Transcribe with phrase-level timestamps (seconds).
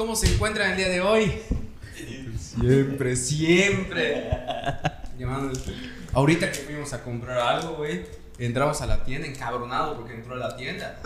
[0.00, 1.30] ¿Cómo se encuentran el día de hoy?
[2.38, 4.30] Siempre, siempre.
[5.18, 5.52] Llamando-
[6.14, 8.06] Ahorita que fuimos a comprar algo, güey,
[8.38, 10.98] entramos a la tienda encabronado porque entró a la tienda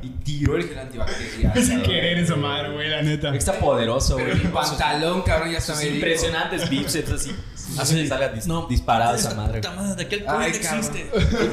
[0.00, 1.52] y tiró el gel antibacterial.
[1.62, 3.34] Sin querer esa madre, güey, la neta.
[3.36, 4.34] Está poderoso, güey.
[4.34, 5.96] mi pantalón, cabrón, ya está medio.
[5.96, 7.36] impresionantes bíceps así.
[7.78, 9.60] Hace que salga dis- disparado esa madre.
[9.60, 10.80] Puta madre, aquel COVID no cabrón.
[10.80, 11.10] existe.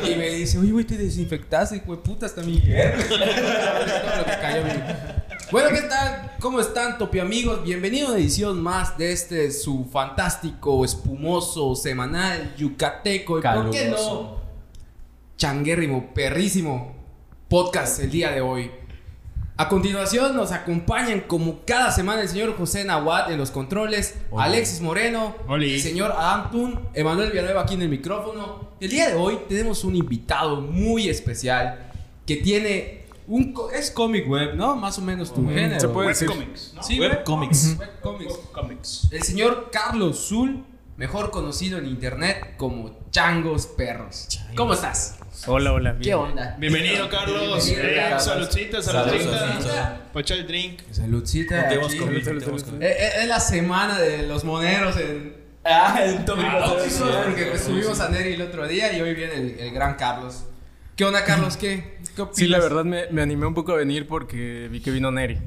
[0.10, 3.04] Y me dice, oye, güey, te desinfectaste, güey, puta, hasta mi hierro.
[3.10, 4.72] Todo lo que cayó, mi-
[5.52, 6.36] Bueno, ¿qué tal?
[6.40, 7.64] ¿Cómo están, Topi amigos?
[7.64, 13.90] Bienvenido a una edición más de este su fantástico, espumoso, semanal, yucateco y por qué
[13.90, 14.42] no,
[15.38, 16.96] changuérrimo, perrísimo
[17.48, 18.72] podcast el día de hoy.
[19.56, 24.44] A continuación nos acompañan como cada semana el señor José Nahuat en los controles, Hola.
[24.44, 28.72] Alexis Moreno, el señor Adam Tun, Emanuel Villanueva aquí en el micrófono.
[28.82, 31.92] El día de hoy tenemos un invitado muy especial
[32.26, 32.97] que tiene
[33.28, 34.76] un co- es cómic web, ¿no?
[34.76, 35.80] Más o menos tu género.
[35.80, 36.30] Se puede decir.
[36.30, 36.84] Webcomics, ¿no?
[36.84, 37.78] Sí, Webcomics.
[37.80, 38.34] Webcomics.
[38.34, 39.08] Webcomics.
[39.12, 40.64] El señor Carlos Zul,
[40.96, 44.28] mejor conocido en internet como Changos Perros.
[44.56, 45.16] ¿Cómo estás?
[45.46, 45.98] Hola, hola.
[46.02, 46.56] ¿Qué onda?
[46.60, 47.66] Bienvenido, Carlos.
[47.66, 48.24] Bienvenido, Eh, Carlos.
[48.24, 50.02] Saludcita, Salud, saludcita.
[50.16, 50.80] echar el drink.
[50.92, 51.70] Saludcita.
[51.74, 51.80] Eh,
[52.82, 55.36] eh, Es la semana de los moneros en
[55.70, 56.48] Ah, el tópico.
[56.50, 56.76] Ah,
[57.26, 60.46] porque pues, subimos a Neri el otro día y hoy viene el, el gran Carlos.
[60.98, 61.58] ¿Qué onda, Carlos?
[61.58, 62.38] ¿Qué, qué opinas?
[62.38, 65.38] Sí, la verdad me, me animé un poco a venir porque vi que vino Neri.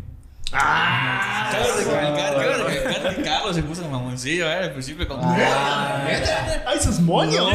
[0.53, 4.55] Cabe recalcar, cabe recalcar que Carlos se puso mamoncillo, ¿eh?
[4.55, 5.19] Al principio con.
[5.23, 6.63] Ah, ¿neta?
[6.69, 7.51] ¡Ay, sus moños!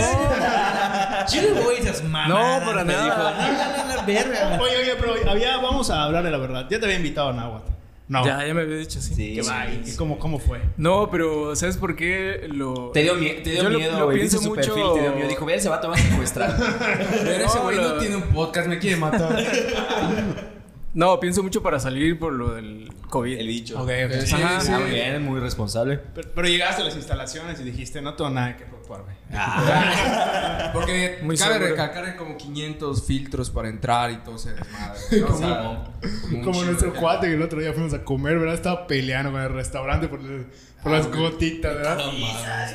[1.27, 2.29] Chile, güey, esas mamadas.
[2.61, 3.03] No, para nada.
[3.05, 4.59] dijo, No, no, no, no, verga.
[4.61, 6.67] Oye, oye, pero había, vamos a hablar de la verdad.
[6.69, 7.71] Ya te había invitado a Nahuatl.
[8.07, 8.23] No.
[8.23, 9.15] Ya, ya me había dicho así.
[9.15, 9.65] Sí, ¿Qué sí, va?
[9.83, 9.91] sí.
[9.93, 10.61] ¿Y cómo, cómo fue?
[10.77, 12.91] No, pero ¿sabes por qué lo...?
[12.93, 14.17] Te dio, mie- te dio Yo lo- miedo, lo güey.
[14.19, 15.27] pienso mucho- perfil, te dio miedo.
[15.27, 16.55] Dijo, ve, ese vato va a secuestrar.
[17.23, 19.35] Pero ese güey no lo- tiene un podcast, me quiere matar.
[20.95, 23.37] No, pienso mucho para salir por lo del COVID.
[23.37, 23.75] El bicho.
[23.81, 24.11] Ok, ok.
[24.25, 24.71] Sí, Ah, sí.
[24.71, 25.97] muy bien, muy responsable.
[25.97, 29.13] Pero, pero llegaste a las instalaciones y dijiste, no tengo nada que preocuparme.
[30.73, 31.71] Porque Muy cabe seguro.
[31.71, 34.99] recalcar hay como 500 filtros para entrar y todo se desmadre.
[35.19, 35.27] ¿no?
[35.27, 35.57] O sea,
[36.31, 38.55] Como chingo nuestro cuate que el otro día fuimos a comer, ¿verdad?
[38.55, 40.47] Estaba peleando con el restaurante por, el-
[40.81, 41.19] por las güey.
[41.19, 41.97] gotitas, ¿verdad?
[42.01, 42.67] Ah,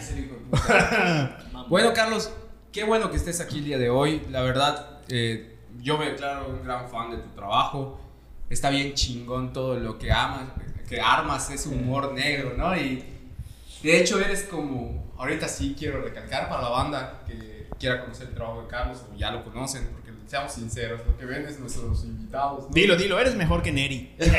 [0.50, 1.46] puta.
[1.70, 2.32] Bueno, Carlos,
[2.72, 4.22] qué bueno que estés aquí el día de hoy.
[4.30, 7.98] La verdad, eh, yo me declaro un gran fan de tu trabajo.
[8.50, 10.44] Está bien chingón todo lo que amas,
[10.88, 12.76] que armas ese humor negro, ¿no?
[12.76, 13.04] Y
[13.82, 18.34] de hecho eres como, ahorita sí quiero recalcar para la banda que quiera conocer el
[18.34, 22.02] trabajo de Carlos, o ya lo conocen, porque seamos sinceros, lo que ven es nuestros
[22.04, 22.64] invitados.
[22.64, 22.70] ¿no?
[22.74, 24.14] Dilo, dilo, eres mejor que Neri.
[24.18, 24.30] es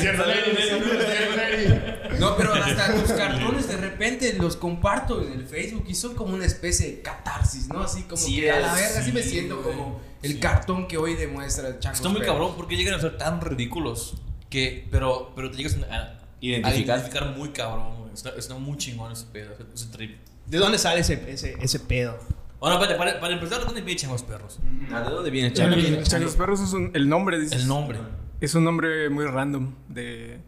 [0.00, 2.18] cierto, Neri, Neri, Neri.
[2.18, 6.34] No, pero hasta tus cartones de repente los comparto en el Facebook y son como
[6.34, 7.80] una especie de catarsis, ¿no?
[7.82, 10.86] Así como Sí, que a la es- verga, así me sí, siento como el cartón
[10.88, 11.96] que hoy demuestra el Chango.
[11.96, 14.14] Está muy cabrón porque llegan a ser tan ridículos
[14.50, 14.86] que.
[14.90, 16.98] Pero, pero te llegas a, a Identificar.
[16.98, 18.10] identificar muy cabrón.
[18.12, 20.18] Está, está muy chingón ese pedo, ese- trip.
[20.46, 22.18] ¿De dónde sale ese, ese, ese pedo?
[22.58, 24.58] Bueno, para, para, para empezar, ¿dónde vienen changos perros?
[24.62, 25.76] ¿De dónde viene El, Chaco?
[26.02, 27.60] Changos Perros es un, el nombre, dices.
[27.62, 27.98] El nombre.
[28.40, 29.74] Es un nombre muy random.
[29.88, 30.40] De,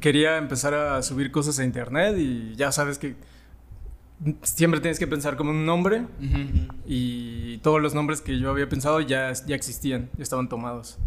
[0.00, 3.16] quería empezar a subir cosas a internet y ya sabes que
[4.42, 6.06] siempre tienes que pensar como un nombre
[6.86, 10.98] y todos los nombres que yo había pensado ya, ya existían, ya estaban tomados.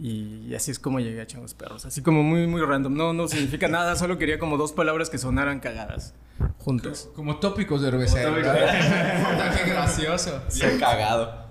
[0.00, 1.84] Y así es como llegué a Changos Perros.
[1.84, 2.94] Así como muy, muy random.
[2.94, 6.14] No, no significa nada, solo quería como dos palabras que sonaran cagadas
[6.58, 7.08] juntas.
[7.14, 7.90] Como tópicos de.
[7.90, 9.56] ¿verdad?
[9.56, 10.42] Qué gracioso.
[10.54, 11.50] Bien cagado.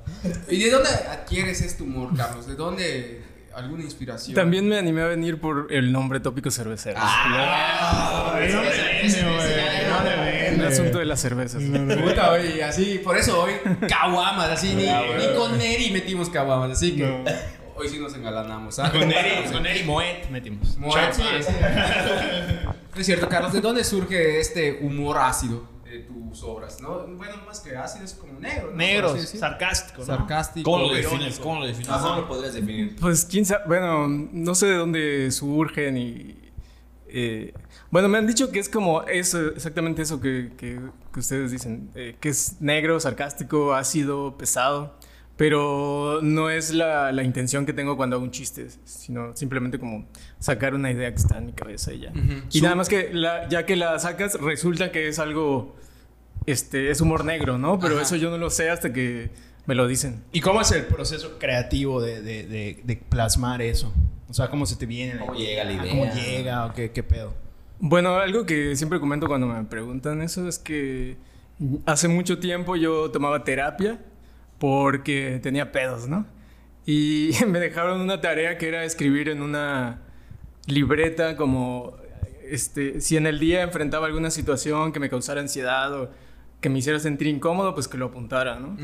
[0.49, 2.47] ¿Y de dónde adquieres este humor, Carlos?
[2.47, 3.21] ¿De dónde
[3.53, 4.35] alguna inspiración?
[4.35, 6.97] También me animé a venir por el nombre tópico cervecero.
[6.99, 10.38] Ah, no me
[10.73, 11.61] asunto de las cervezas.
[11.63, 13.53] Puta, oye, así, por eso hoy,
[13.87, 17.23] caguamas, así, ni, ni con Neri metimos caguamas, así que No.
[17.75, 18.91] hoy sí nos engalanamos, ¿ah?
[18.91, 20.77] Con Neri, con Neri Moet metimos.
[20.77, 21.53] Moet, sí, sí.
[22.97, 27.05] Es cierto, Carlos, ¿de dónde surge este humor ácido de tus obras, no?
[27.07, 29.39] Bueno, más que ácido es como negro, decir.
[29.39, 30.05] sarcástico, ¿no?
[30.05, 30.69] sarcástico.
[30.69, 31.39] ¿Cómo lo defines?
[31.39, 31.87] ¿Cómo lo defines?
[31.89, 32.95] ¿Cómo lo podrías definir?
[32.99, 36.35] Pues quién sabe, bueno, no sé de dónde surgen y...
[37.07, 37.53] eh,
[37.91, 40.79] bueno, me han dicho que es como eso, exactamente eso que, que-
[41.13, 44.95] que ustedes dicen, eh, que es negro, sarcástico, ácido, pesado,
[45.37, 50.05] pero no es la, la intención que tengo cuando hago un chiste, sino simplemente como
[50.39, 52.09] sacar una idea que está en mi cabeza y ya.
[52.11, 52.43] Ujú.
[52.51, 55.75] Y nada más que la- ya que la sacas, resulta que es algo,
[56.45, 57.79] este, es humor negro, ¿no?
[57.79, 58.03] Pero Ajá.
[58.03, 59.29] eso yo no lo sé hasta que
[59.65, 60.23] me lo dicen.
[60.31, 63.93] ¿Y cómo es el proceso creativo de, de, de, de plasmar eso?
[64.27, 65.19] O sea, ¿cómo se te viene?
[65.19, 65.89] ¿Cómo llega la idea?
[65.89, 67.33] ¿Cómo llega o qué, qué pedo?
[67.79, 71.17] Bueno, algo que siempre comento cuando me preguntan eso es que
[71.85, 73.99] hace mucho tiempo yo tomaba terapia
[74.57, 76.25] porque tenía pedos, ¿no?
[76.85, 80.01] Y me dejaron una tarea que era escribir en una
[80.67, 81.95] libreta como
[82.49, 86.09] este, si en el día enfrentaba alguna situación que me causara ansiedad o
[86.59, 88.75] que me hiciera sentir incómodo, pues que lo apuntara, ¿no?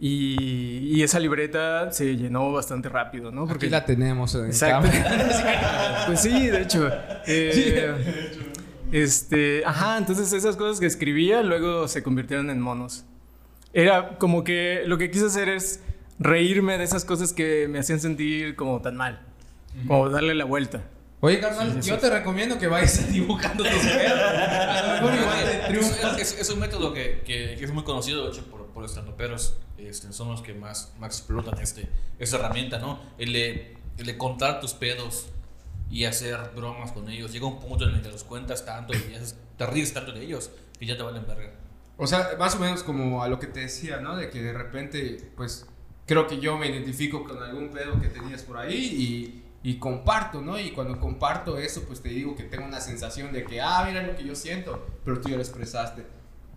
[0.00, 3.44] Y, y esa libreta se llenó bastante rápido, ¿no?
[3.50, 4.88] Aquí la tenemos en Exacto.
[6.06, 6.90] pues sí, de hecho.
[7.26, 8.30] Eh,
[8.92, 13.04] Este, ajá, entonces esas cosas que escribía luego se convirtieron en monos.
[13.72, 15.80] Era como que lo que quise hacer es
[16.18, 19.20] reírme de esas cosas que me hacían sentir como tan mal.
[19.86, 20.82] Como darle la vuelta.
[21.22, 24.20] Oye, carnal, yo te recomiendo que vayas dibujando tus pedos.
[24.20, 26.18] A lo mejor igual te Es, triunfas.
[26.18, 28.92] es- es un método que, que- que es muy conocido, de hecho, por, por los
[28.92, 29.56] estandoperos.
[29.76, 31.88] Este, son los que más, más explotan este,
[32.18, 33.00] esta herramienta, ¿no?
[33.18, 35.26] El de, el de contar tus pedos
[35.90, 37.32] y hacer bromas con ellos.
[37.32, 40.22] Llega un punto en el que los cuentas tanto y haces- te ríes tanto de
[40.22, 41.52] ellos que ya te valen verga.
[41.98, 44.16] O sea, más o menos como a lo que te decía, ¿no?
[44.16, 45.66] De que de repente, pues,
[46.06, 50.40] creo que yo me identifico con algún pedo que tenías por ahí y, y comparto,
[50.40, 50.58] ¿no?
[50.58, 54.02] Y cuando comparto eso, pues te digo que tengo una sensación de que, ah, mira
[54.02, 56.06] lo que yo siento, pero tú ya lo expresaste.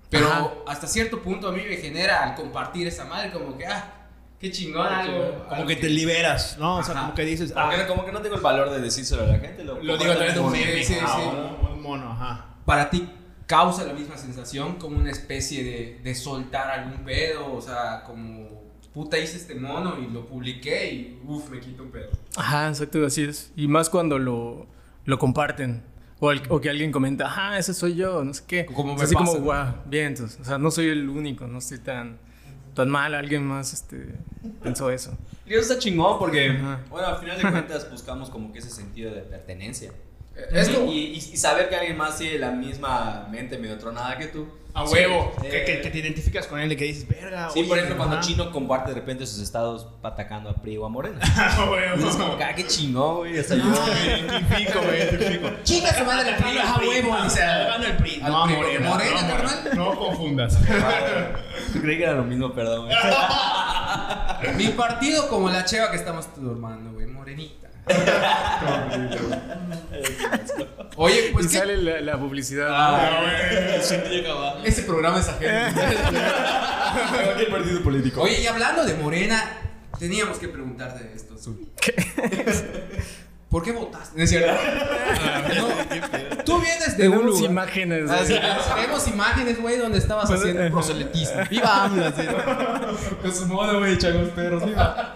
[0.09, 0.51] Pero Ajá.
[0.67, 4.07] hasta cierto punto a mí me genera al compartir esa madre como que, ah,
[4.39, 5.39] qué chingón algo.
[5.44, 6.77] Como algo que te liberas, ¿no?
[6.77, 8.79] O sea, como que dices, Como ah, que, como que no tengo el valor de
[8.79, 9.63] decírselo a la gente.
[9.63, 10.83] Lo, lo digo a través de un meme.
[10.83, 10.99] sí, sí.
[11.01, 12.45] un- un mono, ajá.
[12.65, 13.09] para ti
[13.47, 18.52] causa la misma sensación como una especie de, de soltar algún pedo, o sea, como
[18.94, 22.10] puta hice este mono y lo publiqué y uff, me quito un pedo.
[22.36, 23.51] Ajá, exacto, así es.
[23.56, 24.68] Y más cuando lo,
[25.06, 25.84] lo comparten.
[26.19, 28.66] O, el- o que alguien comenta, ajá, ese soy yo, no sé qué.
[28.66, 29.44] Como O me así pasa, como, ¿no?
[29.44, 32.18] guau, bien, entonces, o sea, no soy el único, no estoy tan,
[32.74, 34.16] tan mal, alguien más este,
[34.62, 35.18] pensó eso.
[35.45, 36.80] Y eso está chingón porque, Ajá.
[36.90, 39.92] bueno, al final de cuentas buscamos como que ese sentido de pertenencia.
[40.51, 44.18] Es y, como- y, y saber que alguien más tiene la misma mente medio tronada
[44.18, 44.47] que tú.
[44.75, 44.94] A Sí.
[44.95, 45.31] huevo.
[45.44, 47.77] Eh, que, que- que te identificas con él y que dices, verga, Sí, oye, por
[47.77, 48.19] ejemplo, cuando.
[48.21, 51.19] Chino comparte de repente sus estados atacando a PRI o a Morena.
[51.38, 51.94] A huevo.
[51.94, 53.38] Entonces, como, que, ah, qué chingón, güey.
[53.38, 53.63] Hasta yo.
[53.65, 55.50] Me identifico, me identifico.
[55.63, 58.18] Chinga su madre, PRI, a huevo, O sea, el PRI.
[58.24, 58.89] No, PRI, Morena.
[58.89, 59.69] Morena, no, carnal.
[59.75, 60.57] No confundas.
[61.81, 62.88] Creí que era lo mismo, perdón.
[62.88, 62.97] güey.
[64.56, 67.69] Mi partido como la cheva que estamos tomando, güey, morenita.
[70.95, 71.57] Oye, pues y ¿qué?
[71.57, 73.81] sale la, la publicidad.
[73.81, 74.57] Sentí acabar.
[74.65, 75.81] ese programa es ajeno.
[77.25, 78.21] Cualquier partido político.
[78.21, 79.44] Oye, y hablando de Morena,
[80.00, 81.68] teníamos que preguntarte esto, Zul.
[83.50, 84.18] ¿Por qué votaste?
[84.18, 84.53] No es cierto.
[85.56, 85.68] No,
[86.44, 87.51] tú vienes de un Tenemos lugar.
[87.51, 88.09] imágenes.
[88.09, 88.35] Ah, sí,
[88.75, 90.71] Tenemos imágenes, güey, donde estabas Pues, haciendo eh.
[90.71, 91.41] proselitismo.
[91.50, 92.09] ¡Viva AMLO!
[92.09, 92.97] ¿no?
[93.21, 95.15] Con su modo, güey, echar los perros, viva.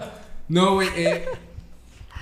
[0.49, 1.25] No, güey, eh,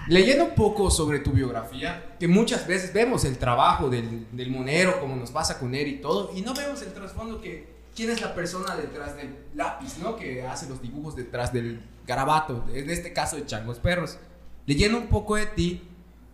[0.08, 5.00] leyendo un poco sobre tu biografía, que muchas veces vemos el trabajo del, del monero,
[5.00, 8.22] como nos pasa con él y todo, y no vemos el trasfondo que quién es
[8.22, 10.16] la persona detrás del lápiz, ¿no?
[10.16, 14.18] Que hace los dibujos detrás del garabato, en este caso de Changos Perros.
[14.66, 15.82] Leyendo un poco de ti,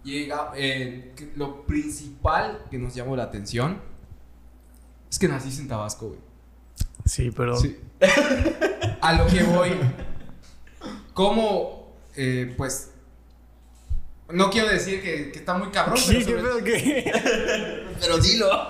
[0.04, 3.80] llega, eh, lo principal que nos llamó la atención
[5.10, 6.20] es que naciste en Tabasco, güey.
[7.06, 7.58] Sí, pero.
[7.58, 7.78] Sí.
[9.02, 9.72] A lo que voy.
[11.14, 12.91] ¿Cómo, eh, pues...
[14.34, 17.84] No quiero decir que, que está muy cabrón, Sí, pero, qué sobre- pedo que.
[18.02, 18.68] Pero dilo.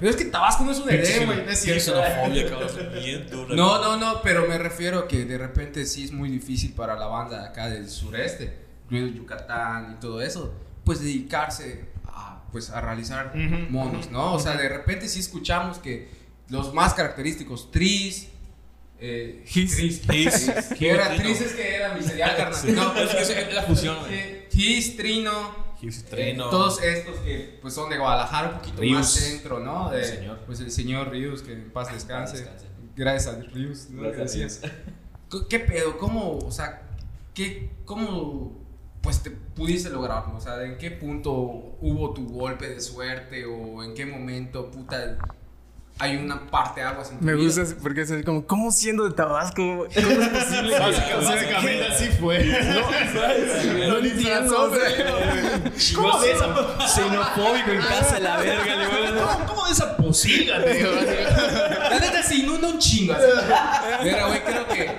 [0.00, 1.44] pero es que Tabasco no es un edén, güey.
[1.44, 1.94] No es cierto.
[3.54, 6.96] No, no, no, pero me refiero a que de repente sí es muy difícil para
[6.96, 10.52] la banda acá del sureste, incluido Yucatán y todo eso,
[10.84, 13.32] pues dedicarse a, pues, a realizar
[13.70, 14.34] monos, ¿no?
[14.34, 16.08] O sea, de repente sí escuchamos que
[16.48, 18.28] los más característicos, Tris,
[18.98, 19.76] eh, His.
[19.76, 20.50] Tris, His.
[20.78, 21.14] Que era.
[21.14, 22.54] Tris es que era mi serial carnal.
[22.60, 22.72] Sí.
[22.72, 24.41] No, Es que es la fusión, güey.
[24.54, 25.30] His, Trino,
[25.82, 28.98] eh, todos estos que pues son de Guadalajara, un poquito Rius.
[28.98, 29.90] más centro, ¿no?
[29.90, 30.38] De, El señor.
[30.46, 32.38] Pues el señor Rius, que en paz descanse.
[32.38, 32.66] descanse.
[32.94, 34.02] Gracias a Rius, ¿no?
[34.02, 34.60] Gracias a Decías.
[35.30, 35.98] ¿Qué- ¿Qué pedo?
[35.98, 36.82] ¿Cómo, o sea,
[37.34, 38.60] qué, cómo,
[39.00, 40.36] pues te pudiste lograrlo?
[40.36, 45.16] O sea, ¿en qué punto hubo tu golpe de suerte o en qué momento, puta,
[46.02, 47.44] hay una parte de aguas en tu Me vida?
[47.62, 49.54] gusta porque es así como, ¿cómo siendo de Tabasco?
[49.56, 50.78] ¿Cómo es posible?
[50.78, 52.44] Básica- Básicamente así fue.
[53.88, 54.72] No entiendo.
[55.94, 59.46] ¿Cómo de esa Xenofóbico en casa de la verga.
[59.46, 60.88] ¿Cómo, de esa posilla, tío?
[61.90, 63.14] La neta se inunda un chingo.
[64.02, 64.90] Mira, güey, creo que,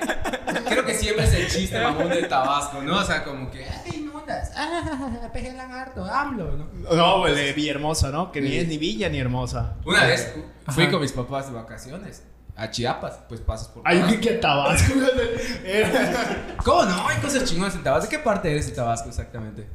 [0.69, 2.97] creo que siempre es el chiste mamón de Tabasco, ¿no?
[2.99, 6.95] O sea, como que, ay, inundas, ah, peje lagarto, AMLO, ¿no?
[6.95, 8.31] No, güey, de Villahermosa, ¿no?
[8.31, 9.75] Que ni es ni Villa ni Hermosa.
[9.85, 10.33] Una vez
[10.67, 10.91] fui Ajá.
[10.91, 12.23] con mis papás de vacaciones
[12.55, 14.19] a Chiapas, pues pasas por Ay, Tabasco.
[14.21, 14.93] que Tabasco.
[16.63, 17.07] ¿Cómo no?
[17.07, 18.09] Hay cosas chingonas en Tabasco.
[18.09, 19.67] ¿De qué parte eres de Tabasco exactamente?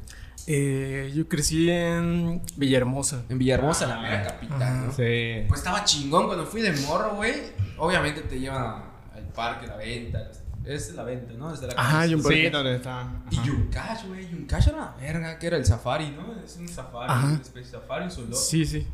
[0.47, 3.23] Eh, yo crecí en Villahermosa.
[3.29, 4.91] En Villahermosa, la mera capital, ¿no?
[4.93, 5.43] Sí.
[5.47, 7.33] Pues estaba chingón cuando fui de morro, güey.
[7.77, 8.83] Obviamente te llevan a-
[9.15, 11.53] al parque, la venta, los Es la venta, ¿no?
[11.53, 12.07] Es de la Ajá.
[12.07, 13.11] Jun Sí, donde está.
[13.31, 13.45] Y ajá.
[13.45, 14.29] Yuncash, güey.
[14.29, 16.33] Yuncash era una verga, que era el safari, ¿no?
[16.43, 17.27] Es un safari, Ajá.
[17.27, 18.35] una especie de safari, solo.
[18.35, 18.85] Sí, sí.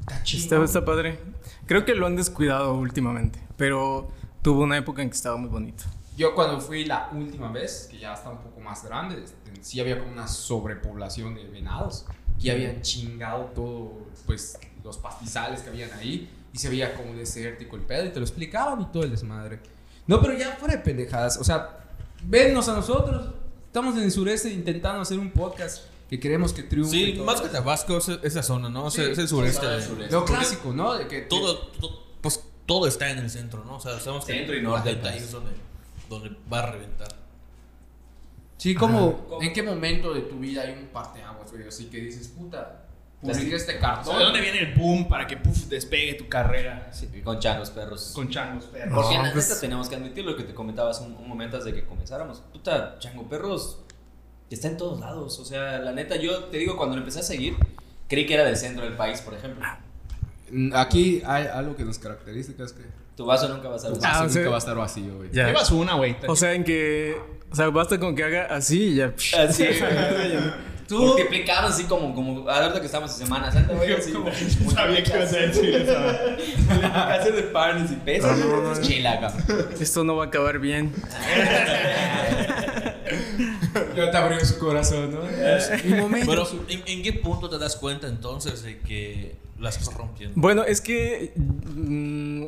[0.00, 0.44] Está chingón.
[0.44, 1.18] Está, está padre.
[1.66, 4.08] Creo que lo han descuidado últimamente, pero
[4.42, 5.84] tuvo una época en que estaba muy bonito.
[6.16, 9.80] Yo cuando fui la última vez, que ya estaba un poco más grande, este, sí
[9.80, 12.06] había como una sobrepoblación de venados.
[12.40, 16.30] Que habían chingado todo, pues, los pastizales que habían ahí.
[16.52, 18.04] Y se veía como desértico el pedo.
[18.06, 19.58] Y te lo explicaban y todo el desmadre.
[20.06, 21.36] No, pero ya fuera de pendejadas.
[21.38, 21.78] O sea,
[22.22, 23.26] vennos a nosotros.
[23.66, 26.90] Estamos en el sureste intentando hacer un podcast que queremos que triunfe.
[26.90, 28.84] Sí, más que Tabasco, es esa zona, ¿no?
[28.86, 29.66] O sea, Sí, es el sureste.
[29.66, 30.12] el sureste.
[30.12, 30.94] Lo clásico, ¿no?
[30.94, 33.76] De que Todo, todo- pues todo está en el centro, ¿no?
[33.76, 35.22] O sea, sabemos que Centro y norte del país.
[35.24, 35.50] es donde,
[36.08, 37.08] donde va a reventar.
[38.56, 41.68] Sí, como, ¿en qué momento de tu vida hay un parteaguas, güey?
[41.68, 42.85] Así que dices, puta,
[43.20, 44.04] publiqué este O cartón.
[44.04, 46.88] sea, ¿De dónde viene el boom para que puf, despegue tu carrera?
[46.92, 48.12] Sí, con changos, perros.
[48.14, 48.94] Con changos, perros.
[48.94, 51.56] Porque No, la pues- neta tenemos que admitir lo que te comentabas un, un momento
[51.56, 52.40] antes de que comenzáramos.
[52.52, 53.80] Puta, Chango Perros
[54.50, 55.38] está en todos lados.
[55.40, 57.56] O sea, la neta, yo te digo, cuando lo empecé a seguir,
[58.08, 59.66] creí que era del centro del país, por ejemplo.
[60.50, 62.82] Mm, Aquí hay algo que nos caracteriza, que es que
[63.16, 64.76] Tu vaso nunca va a tu un Ah, vaso o sea- nunca va a estar
[64.76, 65.30] vacío, güey.
[65.32, 65.46] Ya.
[65.46, 66.16] Llevas una, güey.
[66.28, 67.16] O sea, en que.
[67.50, 69.14] O sea, basta con que haga así y ya.
[69.38, 70.42] Así, güey.
[70.88, 73.92] Tú- Multiplicamos así como, como ahorita que estamos en Semana Santa, güey.
[73.92, 74.12] Así,
[74.74, 75.98] Sabía que ibas a decir eso.
[76.58, 78.38] Multiplicación de panes y pesos.
[78.38, 78.80] No, no, no.
[78.80, 79.68] Chila, cabrón.
[79.80, 80.92] Esto no va a acabar bien.
[83.94, 85.20] Ya te abrió su corazón, ¿no?
[86.26, 90.34] Pero, ¿en, en qué punto te das cuenta entonces de que las estás rompiendo?
[90.40, 91.32] Bueno, es que.
[91.36, 92.44] mm,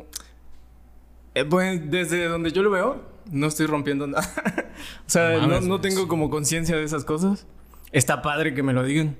[1.35, 4.27] eh, bueno, desde donde yo lo veo, no estoy rompiendo nada.
[5.07, 6.07] o sea, No no, mames, no güey, tengo sí.
[6.07, 7.45] como conciencia de esas cosas.
[7.91, 9.15] Está padre que me lo digan.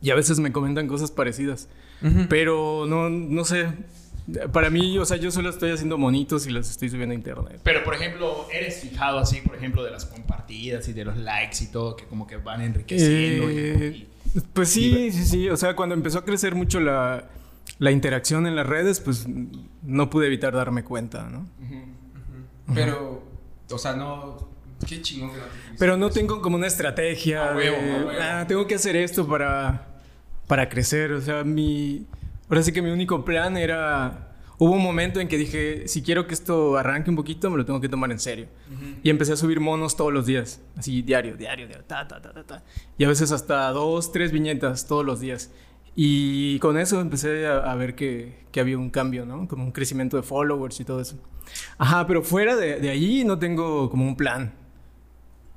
[0.00, 1.68] Y a veces me comentan cosas parecidas.
[2.28, 3.66] Pero no, no sé.
[4.52, 7.60] Para mí, o sea, yo solo estoy haciendo monitos y los estoy subiendo a internet.
[7.62, 11.62] Pero, por ejemplo, eres fijado así, por ejemplo, de las compartidas y de los likes
[11.62, 13.50] y todo, que como que van enriqueciendo.
[13.50, 15.48] y- Eh, y- pues sí, sí, sí.
[15.50, 17.28] O sea, cuando empezó a crecer mucho la,
[17.78, 19.26] la interacción en las redes, pues
[19.82, 21.46] no pude evitar darme cuenta, ¿no?
[22.74, 23.22] Pero,
[23.70, 24.48] o sea, no.
[24.86, 25.50] Qué chingón que no te.
[25.78, 27.52] Pero no tengo como una estrategia.
[27.52, 28.10] A huevo, de, a huevo.
[28.20, 29.88] "Ah, tengo que hacer esto para,
[30.46, 31.12] para crecer.
[31.12, 32.06] O sea, mi.
[32.48, 34.30] Ahora sí que mi único plan era.
[34.56, 37.64] Hubo un momento en que dije, si quiero que esto arranque un poquito, me lo
[37.64, 38.46] tengo que tomar en serio.
[39.02, 40.60] Y empecé a subir monos todos los días.
[40.76, 41.84] Así, diario, diario, diario.
[41.86, 42.62] Ta, ta, ta, ta, ta.
[42.96, 45.50] Y a veces hasta dos, tres viñetas todos los días.
[45.96, 49.48] Y con eso empecé a, a ver que, que había un cambio, ¿no?
[49.48, 51.18] Como un crecimiento de followers y todo eso.
[51.76, 54.54] Ajá, pero fuera de, de ahí no tengo como un plan.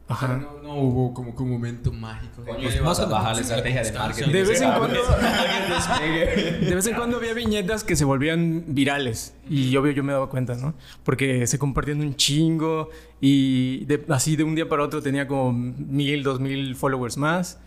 [0.09, 0.37] O sea, Ajá.
[0.37, 2.41] no, no hubo como que un momento mágico.
[2.41, 4.31] de- Pues, vamos a bajar la estrategia de marketing.
[4.31, 4.99] De vez en Ah, cuando,
[6.69, 10.29] de vez en cuando había viñetas que se volvían virales y obvio yo me daba
[10.29, 10.73] cuenta, ¿no?
[11.03, 15.51] Porque se compartían un chingo y de- así de un día para otro tenía como
[15.51, 17.59] mil, dos mil followers más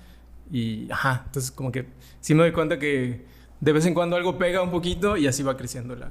[0.50, 1.86] y ajá, entonces como que
[2.20, 3.26] sí me doy cuenta que
[3.60, 6.10] de vez en cuando algo pega un poquito y así va creciendo la...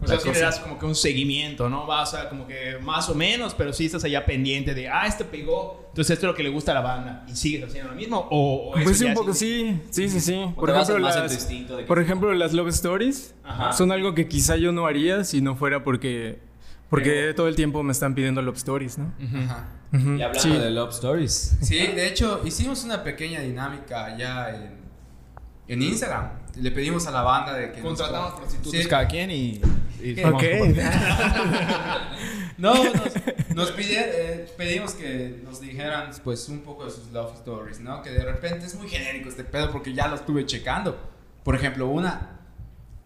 [0.00, 1.84] O sea, sí le das como que un seguimiento, ¿no?
[1.86, 5.24] Vas a como que más o menos, pero sí estás allá pendiente de, ah, este
[5.24, 7.24] pegó, entonces esto es lo que le gusta a la banda.
[7.28, 8.28] ¿Y sigues haciendo lo mismo?
[8.30, 10.34] ¿O, o Pues sí, un poco sí, sí, sí, sí.
[10.34, 13.72] O Por ejemplo, las, que- por ejemplo, las love stories Ajá.
[13.72, 16.38] son algo que quizá yo no haría si no fuera porque
[16.90, 19.12] porque todo el tiempo me están pidiendo love stories, ¿no?
[19.44, 19.68] Ajá.
[19.92, 20.50] Ujú, Y hablando sí.
[20.50, 21.56] de Love Stories.
[21.62, 24.70] Sí, de hecho, hicimos una pequeña dinámica allá en,
[25.66, 26.28] en Instagram.
[26.56, 27.78] Le pedimos a la banda de que.
[27.80, 28.88] nos- Contratamos prostitutas Sí.
[28.88, 29.60] cada quien y...
[30.02, 30.42] y Ok.
[32.58, 37.34] No, nos, nos pide- eh, pedimos que nos dijeran pues un poco de sus love
[37.36, 38.02] stories, ¿no?
[38.02, 40.98] Que de repente es muy genérico este pedo porque ya lo estuve checando.
[41.44, 42.40] Por ejemplo, una,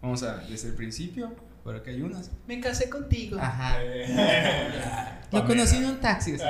[0.01, 2.31] vamos a desde el principio, por acá hay unas.
[2.47, 3.37] Me casé contigo.
[3.39, 3.77] Ajá.
[5.31, 6.35] Lo conocí en un taxi.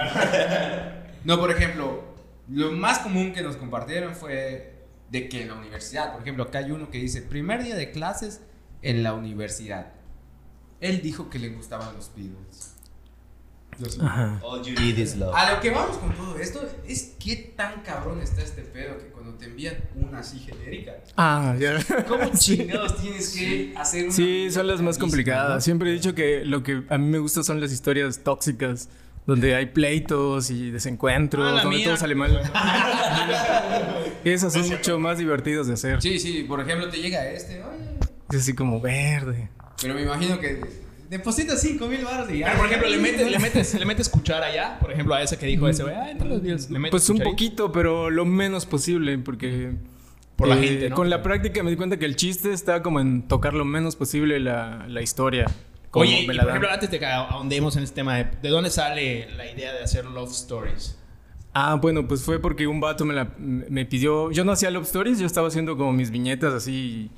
[1.25, 2.03] No, por ejemplo,
[2.49, 4.73] lo más común que nos compartieron fue
[5.09, 7.91] de que en la universidad, por ejemplo, acá hay uno que dice, primer día de
[7.91, 8.41] clases
[8.81, 9.92] en la universidad.
[10.81, 12.71] Él dijo que le gustaban los Beatles.
[14.01, 14.39] Ajá.
[14.43, 15.33] All you need is love.
[15.35, 19.05] A lo que vamos con todo esto es qué tan cabrón está este pedo que
[19.05, 21.79] cuando te envían una así genérica, Ah, ya.
[22.07, 25.55] ¿cómo chingados tienes que hacer una Sí, son las más complicadas.
[25.55, 25.61] ¿no?
[25.61, 28.89] Siempre he dicho que lo que a mí me gusta son las historias tóxicas,
[29.25, 31.85] donde hay pleitos y desencuentros, Ah, donde mía.
[31.87, 32.41] todo sale mal.
[34.23, 35.99] Esas son mucho más divertidas de hacer.
[35.99, 37.97] Sí, sí, por ejemplo, te llega este, oye,
[38.29, 39.49] Es así como verde.
[39.83, 40.59] Pero me imagino que
[41.09, 42.47] depositas 5 mil baros y ya.
[42.47, 45.37] Pero, por ejemplo, le metes, le metes, le metes cuchara allá, por ejemplo, a ese
[45.37, 47.31] que dijo ese güey, ah, entre los días, le metes Pues un cucharita.
[47.31, 49.73] poquito, pero lo menos posible, porque
[50.35, 50.95] Por la eh, gente, ¿no?
[50.95, 53.95] con la práctica me di cuenta que el chiste está como en tocar lo menos
[53.95, 55.45] posible la, la historia.
[55.91, 58.49] como Oye, y me por ejemplo, antes de que ahondemos en este tema, de, ¿de
[58.49, 60.97] dónde sale la idea de hacer love stories?
[61.53, 64.31] Ah, bueno, pues fue porque un vato me, la, me pidió.
[64.31, 67.11] Yo no hacía love stories, yo estaba haciendo como mis viñetas así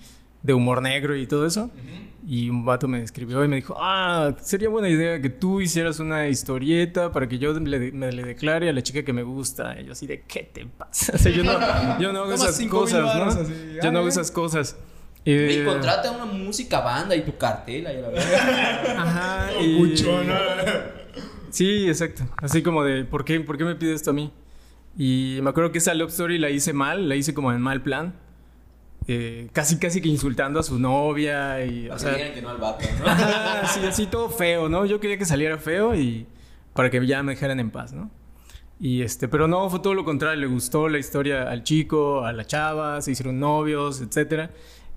[0.46, 1.72] de humor negro y todo eso.
[2.28, 6.00] Y un vato me escribió y me dijo: Ah, sería buena idea que tú hicieras
[6.00, 9.80] una historieta para que yo le, me le declare a la chica que me gusta.
[9.80, 11.14] Y yo, así de, ¿qué te pasa?
[11.16, 11.52] O sea, yo no,
[12.00, 13.24] yo no hago esas cosas, ¿no?
[13.42, 14.76] así, yo no hago esas cosas.
[15.24, 18.98] Y Eh, contrata una música banda y tu cartela y la verdad.
[18.98, 19.48] Ajá.
[19.62, 19.96] y-
[21.50, 22.24] Sí, exacto.
[22.38, 24.32] Así como de, ¿por qué, ¿por qué me pide esto a mí?
[24.98, 27.82] Y me acuerdo que esa love story la hice mal, la hice como en mal
[27.82, 28.14] plan.
[29.08, 31.90] Eh, casi, casi que insultando a su novia y...
[31.90, 33.06] O sea, que no al vato, ¿no?
[33.06, 34.86] ajá, sí, así todo feo, ¿no?
[34.86, 36.26] Yo quería que saliera feo y
[36.74, 38.10] para que ya me dejaran en paz, ¿no?
[38.80, 42.34] Y este, pero no, fue todo lo contrario, le gustó la historia al chico, a
[42.34, 44.52] la chava, se hicieron novios, etcétera.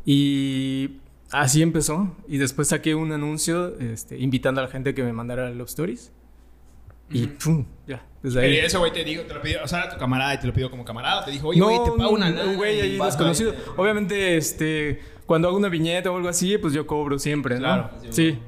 [0.04, 0.98] Y
[1.30, 2.16] así empezó.
[2.26, 6.12] Y después saqué un anuncio este, invitando a la gente que me mandara love stories.
[7.10, 8.52] Y pum, ya, desde ahí.
[8.54, 10.52] Y ese güey te dijo, te lo pidió, o sea, tu camarada y te lo
[10.52, 11.24] pidió como camarada.
[11.24, 13.54] Te dijo, oye, güey, te pago un- una un güey ahí desconocido.
[13.76, 17.60] Obviamente, este, cuando hago una viñeta o algo así, pues yo cobro siempre, ¿no?
[17.60, 17.90] Claro.
[18.10, 18.38] Sí.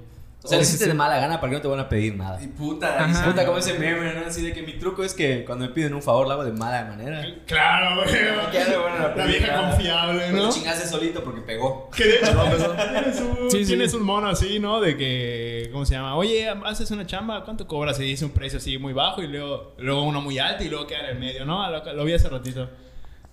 [0.42, 2.42] O sea, lo hiciste de mala gana para que no te van a pedir nada.
[2.42, 3.24] Y puta, Ajá.
[3.26, 4.26] Puta, como ese meme, ¿no?
[4.26, 6.52] Así de que mi truco es que cuando me piden un favor lo hago de
[6.52, 7.26] mala manera.
[7.46, 8.10] Claro, güey.
[8.80, 10.44] Bueno, La vieja confiable, ¿no?
[10.46, 11.90] Lo chingaste solito porque pegó.
[11.90, 12.32] Que de hecho
[12.92, 13.66] tienes, un, Sí, sí.
[13.66, 14.80] tienes un mono así, ¿no?
[14.80, 16.16] De que, ¿cómo se llama?
[16.16, 18.00] Oye, haces una chamba, ¿cuánto cobras?
[18.00, 20.86] Y dice un precio así muy bajo y luego, luego uno muy alto y luego
[20.86, 21.70] queda en el medio, ¿no?
[21.70, 22.68] Lo, lo vi hace ratito.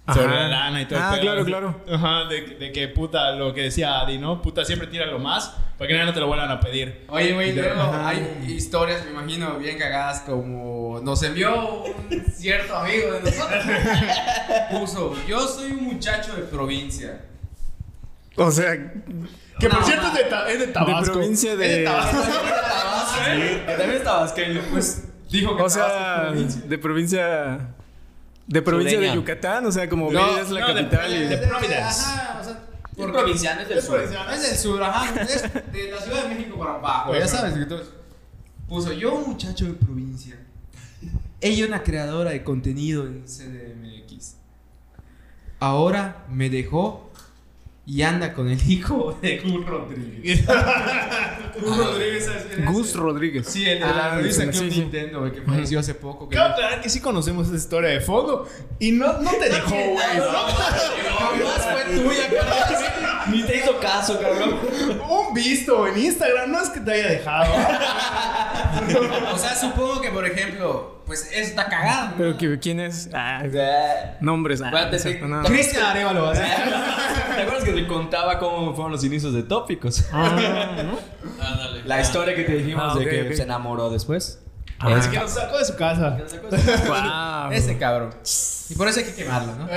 [0.07, 0.21] Ajá.
[0.21, 0.97] Sobre la lana y todo.
[0.99, 1.82] el Ah, pedo, claro, claro.
[1.91, 4.41] Ajá, de, de que puta, lo que decía Adi, ¿no?
[4.41, 7.05] Puta, siempre tira lo más para que nadie no te lo vuelvan a pedir.
[7.10, 8.08] Oye, güey, luego Ajá.
[8.10, 13.63] hay historias, me imagino, bien cagadas como nos envió un cierto amigo de nosotros.
[14.71, 17.21] Puso, yo soy un muchacho de provincia.
[18.38, 18.71] O sea,
[19.60, 21.13] Que por No, cierto es de, Ta- es de de Tabasco.
[21.13, 21.84] provincia Es de de...
[21.86, 22.17] Tabasco.
[23.67, 24.62] También es tabasqueño.
[24.71, 27.73] Pues dijo que O sea, de provincia...
[28.47, 29.13] De provincia Sureña.
[29.13, 31.19] de Yucatán, o sea, como No, Mérida es la no, de- capital y...
[31.27, 31.77] de- Providence.
[31.81, 32.53] Ajá, o sea,
[32.95, 33.95] Por porque provincianos del Es sur.
[33.95, 34.31] provinciano.
[34.31, 37.55] es del sur, ajá, es de la Ciudad de México para abajo, ya sabes.
[37.55, 37.89] Entonces,
[38.67, 40.36] puso, yo un muchacho de provincia.
[41.41, 44.36] Ella una creadora de contenido en CDMX.
[45.60, 47.07] Ahora me dejó
[47.89, 50.45] y anda con el hijo de Gus Rodríguez.
[51.62, 52.73] Gus Rodríguez, ¿sabes quién es?
[52.73, 53.47] Gus Rodríguez.
[53.47, 54.80] Sí, el de la Ah, revista sí, Club sí.
[54.82, 56.28] Nintendo, güey, que falleció hace poco.
[56.28, 58.45] Que Cabe aclarar que sí conocemos esa historia de fondo
[58.78, 59.97] y no, no te dejó, güey.
[59.97, 63.32] Jamás fue tuya, cabrón.
[63.32, 64.60] Ni te hizo caso, cabrón.
[65.10, 67.54] Un visto en Instagram no es que te haya dejado.
[69.34, 72.10] O sea, supongo que, por ejemplo, pues está cagado.
[72.10, 72.13] ¿no?
[72.17, 73.10] Pero que, ¿quién es?
[73.13, 74.62] Ah, ¿Te nombres.
[74.62, 74.89] ah,
[75.22, 75.43] no.
[75.43, 76.38] Cristian Arevalo, ¿eh?
[77.41, 80.06] acuerdas que te contaba cómo fueron los inicios de Tópicos?
[80.12, 80.38] Ah.
[81.86, 84.41] La historia que te dijimos Ah, de que se enamoró después.
[84.80, 84.91] Ah.
[85.00, 86.17] Es que nos sacó de su casa.
[86.88, 87.52] Wow.
[87.52, 88.10] Ese cabrón.
[88.70, 89.67] Y por eso hay que quemarlo, ¿no?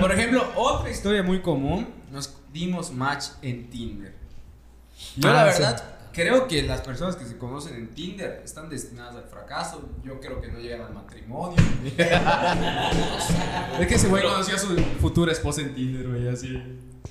[0.00, 4.14] Por ejemplo, otra historia muy común, nos dimos match en Tinder.
[5.16, 5.82] Yo la Ah, verdad
[6.18, 9.88] creo que las personas que se conocen en Tinder están destinadas al fracaso.
[10.02, 11.56] Yo creo que no llegan al matrimonio.
[13.78, 16.60] es que ese güey conoció a su futura esposa en Tinder, güey, así.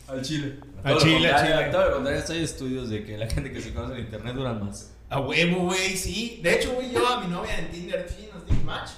[0.09, 0.59] Al chile.
[0.83, 1.69] Al chile, al chile.
[1.71, 4.65] Todo lo contrario, hay estudios de que la gente que se conoce en internet duran
[4.65, 4.91] más.
[5.09, 6.41] A huevo, güey, sí.
[6.43, 8.89] De hecho, güey, yo a mi novia en Tinder sí nos dimos match.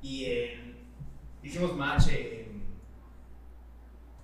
[0.00, 0.76] Y eh,
[1.42, 2.46] hicimos match eh,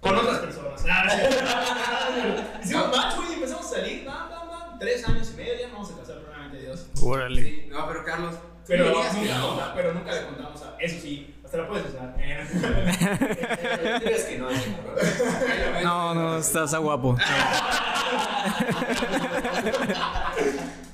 [0.00, 0.80] con otras personas.
[2.64, 4.04] Hicimos match, güey, y empezamos a salir.
[4.04, 4.43] No, no.
[4.78, 6.86] Tres años y medio, ya nos vamos a casar, probablemente Dios.
[7.02, 7.42] Órale.
[7.42, 8.34] Sí, no, pero Carlos.
[8.66, 9.74] Pero, nunca, no.
[9.74, 10.76] pero nunca le contamos a.
[10.80, 12.14] Eso sí, hasta la puedes usar.
[12.18, 12.46] Eh,
[14.02, 14.48] ¿Crees que no?
[15.82, 17.16] No, no, estás a guapo.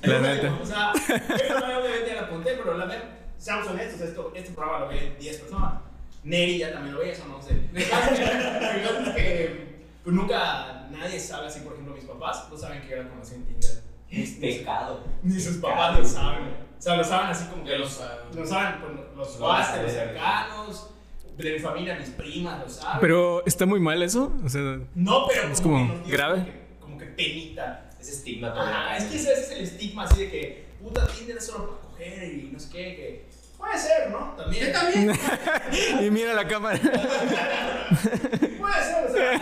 [0.01, 0.57] La neta.
[0.61, 3.03] O sea, esta madre obviamente ya la apunté, pero la verdad,
[3.37, 5.73] seamos honestos, esto, este programa lo ven 10 personas.
[6.23, 7.69] Neri ya también lo ve, son 11.
[7.73, 9.70] El caso es que
[10.03, 13.35] pues, nunca nadie sabe así, por ejemplo, mis papás no saben que yo la conocí
[13.35, 13.81] en Tinder.
[14.11, 15.05] Es pecado.
[15.23, 16.49] Ni sus papás lo saben.
[16.77, 18.35] O sea, lo saben así como que lo los, saben.
[18.35, 20.07] lo saben pues, los Lo cuates, los saben.
[20.09, 20.89] cercanos,
[21.37, 22.99] de mi familia, mis primas lo saben.
[22.99, 24.33] Pero está muy mal eso.
[24.43, 26.39] O sea, no, pero es como, grave.
[26.39, 27.87] Como que, como que penita.
[28.01, 31.37] Ese estigma Ajá, es que ese, ese es el estigma así de que puta Tinder
[31.37, 33.25] es solo para coger y no sé qué, que
[33.61, 34.33] puede ser, ¿no?
[34.35, 34.65] También.
[34.65, 35.13] ¿Qué también?
[36.01, 36.79] y mira la cámara.
[36.79, 36.93] Puede
[38.83, 39.37] ser, o sea.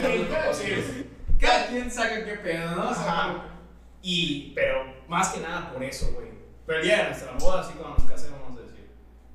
[0.00, 1.06] sí, pero sí.
[1.40, 2.90] Cada quien saca qué pedo, ¿no?
[2.90, 3.44] O sea, Ajá.
[4.02, 6.28] Y, pero más que nada por eso, güey.
[6.66, 8.90] Pero el día de nuestra boda, así cuando nos casemos, vamos a decir,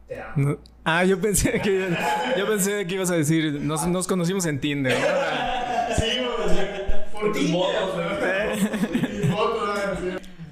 [0.08, 0.34] te amo.
[0.36, 0.60] No.
[0.86, 1.89] Ah, yo pensé que
[2.38, 4.93] yo pensé que ibas a decir nos, nos conocimos en Tinder.
[4.93, 5.95] ¿no?
[5.95, 6.69] Sí, vamos a decir,
[7.12, 8.06] por tus Tinder, motos, güey.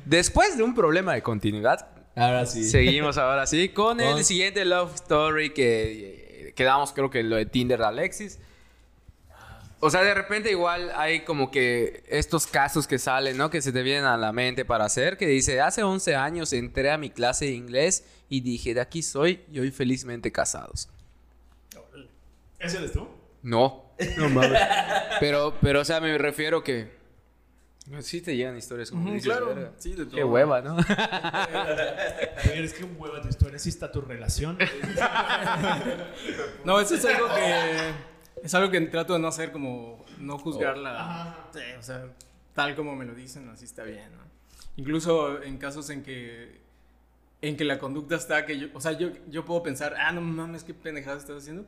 [0.06, 2.66] Después de un problema de continuidad, Ahora sí.
[2.66, 7.46] seguimos ahora sí con el siguiente love story que eh, quedamos, creo que lo de
[7.46, 8.40] Tinder de Alexis.
[9.84, 13.50] O sea, de repente igual hay como que estos casos que salen, ¿no?
[13.50, 16.92] Que se te vienen a la mente para hacer, que dice, hace 11 años entré
[16.92, 20.88] a mi clase de inglés y dije, de aquí soy y hoy felizmente casados.
[22.60, 23.08] ¿Ese eres tú?
[23.42, 23.86] No.
[24.18, 24.62] No mames.
[25.20, 27.01] Pero, pero, o sea, me refiero que...
[28.00, 29.04] Sí te llegan historias como...
[29.04, 30.16] Ujú, dices, claro, "Verga, sí, de todo.
[30.16, 30.78] Qué hueva, ¿no?
[32.54, 33.60] Eres que hueva tu historia.
[33.60, 34.58] ¿Sí está tu relación?
[36.64, 37.92] No, eso es algo que.
[38.44, 41.02] Es algo que trato de no hacer, como no juzgarla.
[41.02, 41.50] Ajá.
[41.54, 42.06] Sí, o sea,
[42.54, 44.22] tal como me lo dicen, así está bien, ¿no?
[44.78, 46.62] Incluso en casos en que.
[47.42, 48.68] En que la conducta está que yo.
[48.74, 51.66] O sea, yo, yo puedo pensar, ah, no mames, qué pendejada estás haciendo.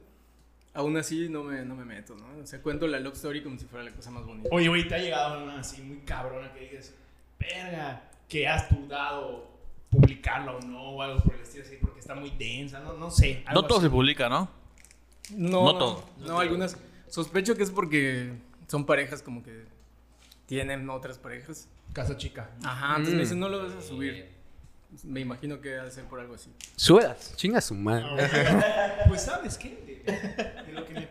[0.76, 2.26] Aún así no me, no me meto, ¿no?
[2.42, 4.50] O sea, cuento la love story como si fuera la cosa más bonita.
[4.52, 6.96] Oye, güey, te ha llegado una así muy cabrona que dices,
[7.40, 9.52] verga, que has dudado
[9.92, 13.12] publicarla o no, o algo por el estilo así, porque está muy densa, no, no
[13.12, 13.44] sé.
[13.46, 13.86] algo No todo así.
[13.88, 14.50] se publica, ¿no?
[15.30, 16.10] No, No no, todo.
[16.18, 16.76] No, algunas.
[17.08, 18.34] Sospecho que es porque
[18.68, 19.66] son parejas como que
[20.48, 21.68] tienen otras parejas.
[21.94, 22.50] Casa chica.
[22.64, 23.18] Ajá, entonces Mm.
[23.18, 24.28] me dicen, no lo vas a subir.
[25.04, 26.52] Me imagino que ha de ser por algo así.
[26.76, 27.34] Suedas.
[27.36, 28.06] Chinga su madre.
[29.08, 30.04] Pues, ¿sabes qué?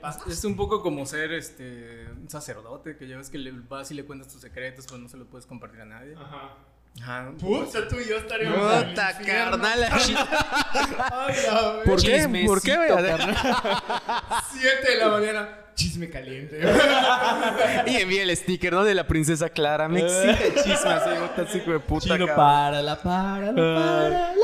[0.02, 0.20] pasa.
[0.28, 3.94] Es un poco como ser este un sacerdote, que ya ves que le vas y
[3.94, 6.14] le cuentas tus secretos, pero no se los puedes compartir a nadie.
[6.14, 6.56] Ajá.
[7.00, 7.32] Ajá.
[7.40, 8.84] Puta, tú y yo estaríamos.
[8.84, 9.82] Puta carnal.
[9.90, 12.44] Ay, la ¿Por qué?
[12.46, 12.72] ¿Por qué?
[14.52, 15.58] Siete de la mañana.
[15.74, 16.60] Chisme caliente.
[17.86, 18.84] Y envía el sticker, ¿no?
[18.84, 19.88] De la princesa Clara.
[19.88, 22.04] Me exige chisme así, puta, así, hijo de puta.
[22.04, 22.36] Chino, cabrón.
[22.36, 24.34] para, para, para.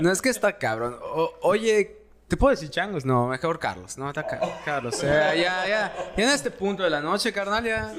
[0.00, 0.96] No, es que está cabrón.
[1.00, 3.04] O- oye, ¿te puedo decir changos?
[3.04, 3.96] No, mejor Carlos.
[3.98, 4.96] No, está ca- Carlos.
[4.96, 5.94] Sea, ya, ya.
[6.16, 7.92] Ya en este punto de la noche, carnal, ya.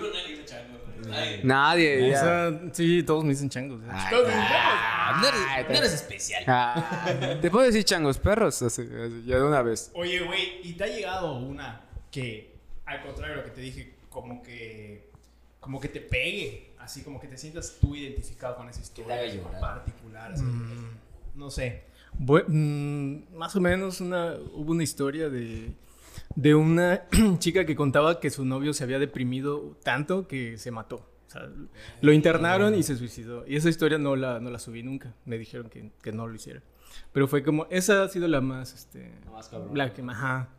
[1.44, 2.20] Nadie, O ya.
[2.20, 3.82] sea, sí, todos me dicen changos.
[3.90, 6.44] Ay, Todos Ah, no eres, no eres especial.
[6.48, 8.62] ah, ¿Te puedo decir changos perros?
[8.62, 9.92] Así, así, ya de una vez.
[9.94, 13.96] Oye, güey, ¿y te ha llegado una que, al contrario de lo que te dije,
[14.10, 15.10] como que,
[15.60, 16.74] como que te pegue?
[16.80, 19.16] Así como que te sientas tú identificado con esa historia.
[19.16, 19.60] haga así, llorar.
[19.62, 20.32] particular.
[20.34, 20.44] así.
[21.36, 21.84] No sé.
[22.20, 25.72] Mm, más o menos una, hubo una historia de,
[26.36, 27.04] de una
[27.40, 31.10] chica que contaba que su novio se había deprimido tanto que se mató.
[31.28, 31.50] O sea,
[32.02, 33.46] lo internaron y se suicidó.
[33.48, 35.14] Y esa historia no la, no la subí nunca.
[35.26, 36.62] Me dijeron que, que no lo hiciera.
[37.12, 39.78] Pero fue como, esa ha sido la más, este, La más cabrón.
[39.78, 40.50] la que, ajá.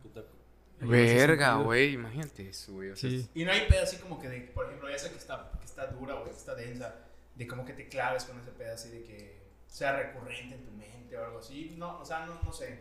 [0.81, 1.93] Verga, güey.
[1.93, 2.91] Imagínate eso, güey.
[2.91, 3.27] o sea, Sí.
[3.33, 5.87] Y no hay pedo así como que, de, por ejemplo, esa que está, que está
[5.87, 6.95] dura o que está densa,
[7.35, 9.38] de como que te claves con ese pedo así de que
[9.69, 11.73] sea recurrente en tu mente o algo así.
[11.77, 12.79] No, o sea, no, no sé.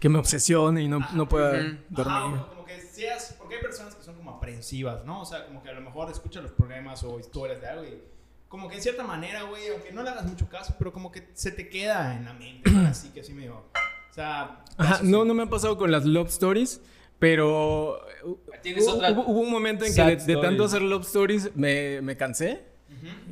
[0.00, 1.76] Que me obsesione y no, no pueda Ujú.
[1.88, 2.16] dormir.
[2.36, 5.20] Ajá, como que seas, porque hay personas que son como aprensivas, ¿no?
[5.22, 8.02] O sea, como que a lo mejor escuchan los problemas o historias de algo y
[8.48, 11.28] como que en cierta manera, güey, aunque no le hagas mucho caso, pero como que
[11.34, 15.28] se te queda en la mente, así que así medio, o sea, Ajá, no, sí.
[15.28, 16.80] no me ha pasado con las love stories,
[17.18, 20.82] pero uh, ¿Tienes hubo, otra hubo- hubo un momento en que de, de tanto hacer
[20.82, 22.62] love stories me, me cansé.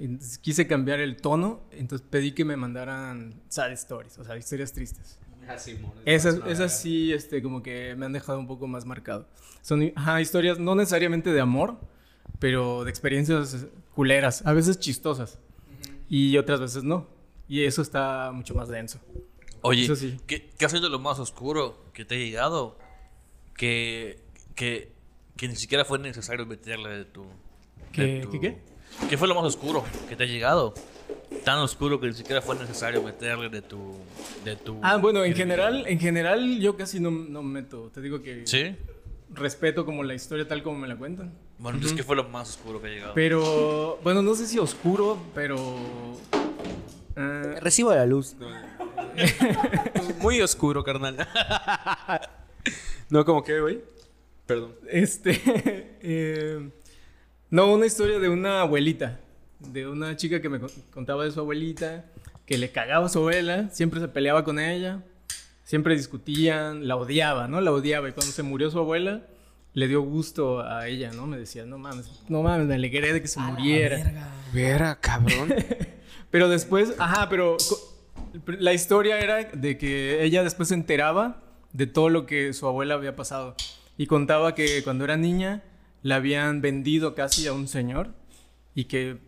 [0.01, 4.37] Y entonces quise cambiar el tono, entonces pedí que me mandaran sad stories, o sea,
[4.37, 5.19] historias tristes.
[5.49, 5.93] Así, amor.
[6.05, 9.27] Esas, esas sí, este, como que me han dejado un poco más marcado.
[9.61, 11.79] Son ajá, historias no necesariamente de amor,
[12.39, 15.39] pero de experiencias culeras, a veces chistosas
[16.09, 17.07] y otras veces no.
[17.49, 18.99] Y eso está mucho más denso.
[19.63, 20.17] Oye, Eso sí.
[20.27, 22.79] ¿qué, qué ha sido lo más oscuro que te ha llegado?
[23.57, 24.19] Que,
[24.55, 24.93] que,
[25.37, 27.23] que ni siquiera fue necesario meterle de tu...
[27.23, 27.29] de
[27.93, 28.72] ¿Qué- tu- qué, qué?
[29.09, 30.75] ¿Qué fue lo más oscuro que te ha llegado?
[31.45, 33.97] Tan oscuro que ni siquiera fue necesario meterle de tu...
[34.45, 37.91] De tu Ah, bueno, en general, en general yo casi no, no meto.
[37.93, 38.77] Te digo que ¿Sí?
[39.31, 41.33] respeto como la historia tal como me la cuentan.
[41.59, 43.15] Bueno, entonces, ¿qué fue lo más oscuro que ha llegado?
[43.15, 45.57] Pero, bueno, no sé si oscuro, pero...
[47.17, 48.35] eh, Recibo la luz.
[50.21, 51.17] Muy oscuro, carnal.
[53.11, 53.81] no, como que, güey.
[54.47, 54.75] Perdón.
[54.89, 55.41] este...
[56.03, 56.71] eh,
[57.53, 59.21] no, una historia de una abuelita.
[59.61, 62.05] De una chica que me con- contaba de su abuelita,
[62.47, 65.03] que le cagaba a su abuela, siempre se peleaba con ella,
[65.63, 67.61] siempre discutían, la odiaba, ¿no?
[67.61, 68.09] La odiaba.
[68.09, 69.23] Y cuando se murió su abuela,
[69.75, 71.27] le dio gusto a ella, ¿no?
[71.29, 74.33] Me decía, no mames, no mames, me alegré de que se muriera.
[74.53, 75.55] Vera, cabrón.
[76.33, 77.59] Pero después, ajá, pero
[78.47, 81.43] la historia era de que ella después se enteraba
[81.75, 83.55] de todo lo que su abuela había pasado.
[83.99, 85.63] Y contaba que cuando era niña
[86.03, 88.09] la habían vendido casi a un señor
[88.75, 89.19] y que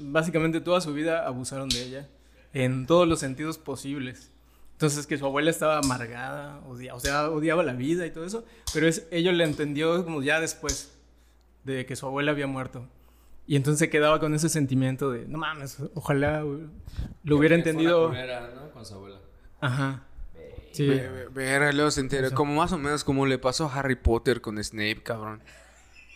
[0.00, 2.08] básicamente toda su vida abusaron de ella
[2.52, 4.30] en todos los sentidos posibles.
[4.72, 8.44] Entonces que su abuela estaba amargada, odia- o sea, odiaba la vida y todo eso,
[8.74, 10.92] pero es, ella le entendió como ya después
[11.64, 12.86] de que su abuela había muerto.
[13.46, 18.08] Y entonces se quedaba con ese sentimiento de, no mames, ojalá lo hubiera fue entendido.
[18.08, 18.70] culera, ¿no?
[18.72, 19.18] Con su abuela.
[19.60, 20.02] Ajá.
[20.72, 20.86] Sí.
[20.86, 22.30] Ve- ve- Verga, luego se enteró.
[22.32, 25.40] Como más o menos como le pasó a Harry Potter con Snape, cabrón.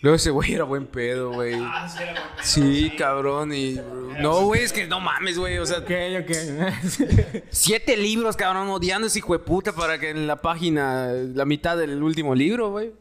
[0.02, 1.54] Luego ese güey era buen pedo, güey.
[1.56, 3.52] Ah, sí, era buen pedo, Sí, cabrón.
[3.52, 3.78] Y.
[4.20, 5.58] No, güey, es que no mames, güey.
[5.58, 5.90] O sea, Ok,
[6.22, 7.42] ok.
[7.50, 11.44] siete libros, cabrón, odiando a ese hijo de puta para que en la página, la
[11.44, 12.92] mitad del último libro, güey.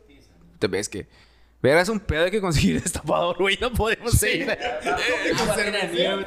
[0.59, 1.07] Te ves que.
[1.61, 3.57] Verga, es un pedo, hay que conseguir destapador, güey.
[3.59, 4.47] No podemos seguir.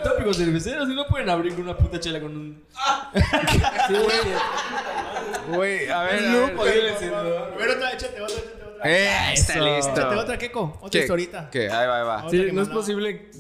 [0.02, 2.64] Tópicos cerveceros y no pueden abrir con una puta chela con un.
[3.88, 5.56] sí, güey.
[5.56, 6.18] Güey, a ver.
[6.26, 6.54] a No ver.
[6.56, 7.16] podía decirlo.
[7.44, 10.08] A ver, otra, échate otra, échate Eh, está listo.
[10.18, 10.78] Otra, Keko.
[10.80, 10.98] Otra ¿Qué?
[11.00, 11.48] historita.
[11.50, 11.70] ¿Qué?
[11.70, 12.30] Ahí va, ahí va.
[12.30, 13.30] Sí, no es posible.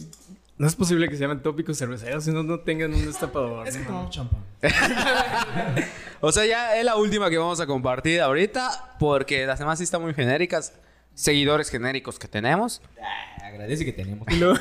[0.58, 3.66] No es posible que se llamen tópicos cerveceros si no, no tengan un destapador.
[3.66, 3.86] Es que ¿no?
[3.88, 4.40] tomamos champán.
[6.24, 9.84] O sea, ya es la última que vamos a compartir ahorita, porque las demás sí
[9.84, 10.72] están muy genéricas.
[11.14, 12.80] Seguidores genéricos que tenemos.
[13.02, 14.26] Ah, Agradece que tenemos.
[14.38, 14.54] Luego-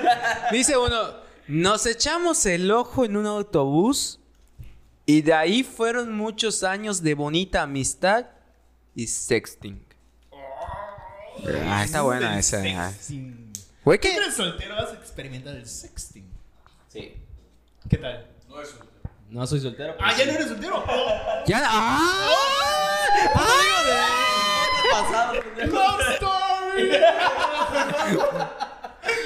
[0.50, 0.96] Dice uno,
[1.46, 4.18] nos echamos el ojo en un autobús
[5.06, 8.26] y de ahí fueron muchos años de bonita amistad
[8.96, 9.83] y sexting.
[11.66, 12.58] Ah, está buena esa.
[12.76, 12.90] ah.
[12.90, 13.52] Sexting.
[13.84, 14.16] Güey, ¿Qué ¿qué?
[14.16, 14.74] eres soltero?
[14.76, 16.26] Vas a experimentar el sexting.
[16.88, 17.14] Sí.
[17.88, 18.26] ¿Qué tal?
[19.28, 19.94] No soy soltero.
[20.00, 20.84] Ah, ya no eres soltero.
[21.46, 21.62] Ya.
[21.66, 22.30] ¡Ah!
[25.66, 26.90] Love story.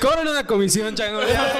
[0.00, 1.20] Cobran una comisión, chango.
[1.28, 1.52] Ya,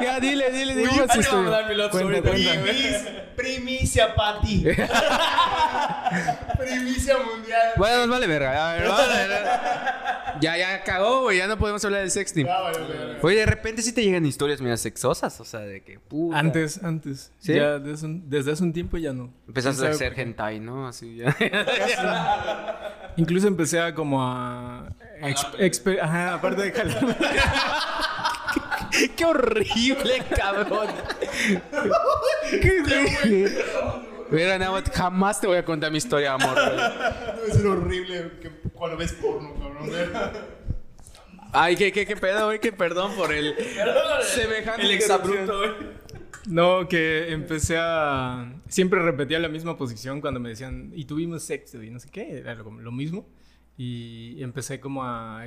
[0.00, 0.88] ya, ya, dile, dile, dile.
[0.88, 1.28] Uy, historia.
[1.32, 2.62] vamos a dar mi love Cuenta, story cuenta.
[2.62, 4.64] Primicia, primicia para ti.
[6.58, 7.72] primicia mundial.
[7.76, 8.70] Bueno, nos vale verga.
[8.70, 8.88] A ver.
[10.40, 11.38] Ya, ya cagó, güey.
[11.38, 12.46] Ya no podemos hablar del sexting.
[12.48, 13.18] Ah, vale, vale, vale.
[13.22, 15.40] Oye, de repente sí te llegan historias mira sexosas.
[15.40, 16.38] O sea, de que puta.
[16.38, 17.32] Antes, antes.
[17.38, 17.54] ¿Sí?
[17.54, 19.32] Ya desde, un- desde hace un tiempo ya no.
[19.48, 20.86] Empezaste ¿Quién a hacer hentai, ¿no?
[20.86, 21.34] Así ya.
[23.16, 24.88] Incluso empecé a como a...
[25.20, 27.16] exp- Ajá, aparte de jalar.
[29.16, 30.88] ¡Qué horrible, cabrón!
[34.30, 36.54] Mira, nada más, jamás te voy a contar mi historia, amor.
[36.54, 37.36] güey.
[37.36, 39.90] Debe ser horrible que cuando ves porno, cabrón.
[41.52, 42.60] Ay, qué, qué, qué pedo, güey.
[42.60, 43.54] Que perdón por el
[44.22, 44.82] semejante.
[44.82, 45.70] El exabrupto, güey.
[46.46, 48.54] No, que empecé a...
[48.68, 52.38] Siempre repetía la misma posición cuando me decían, y tuvimos sexo y no sé qué,
[52.38, 53.28] era lo, lo mismo.
[53.76, 55.44] Y empecé como a,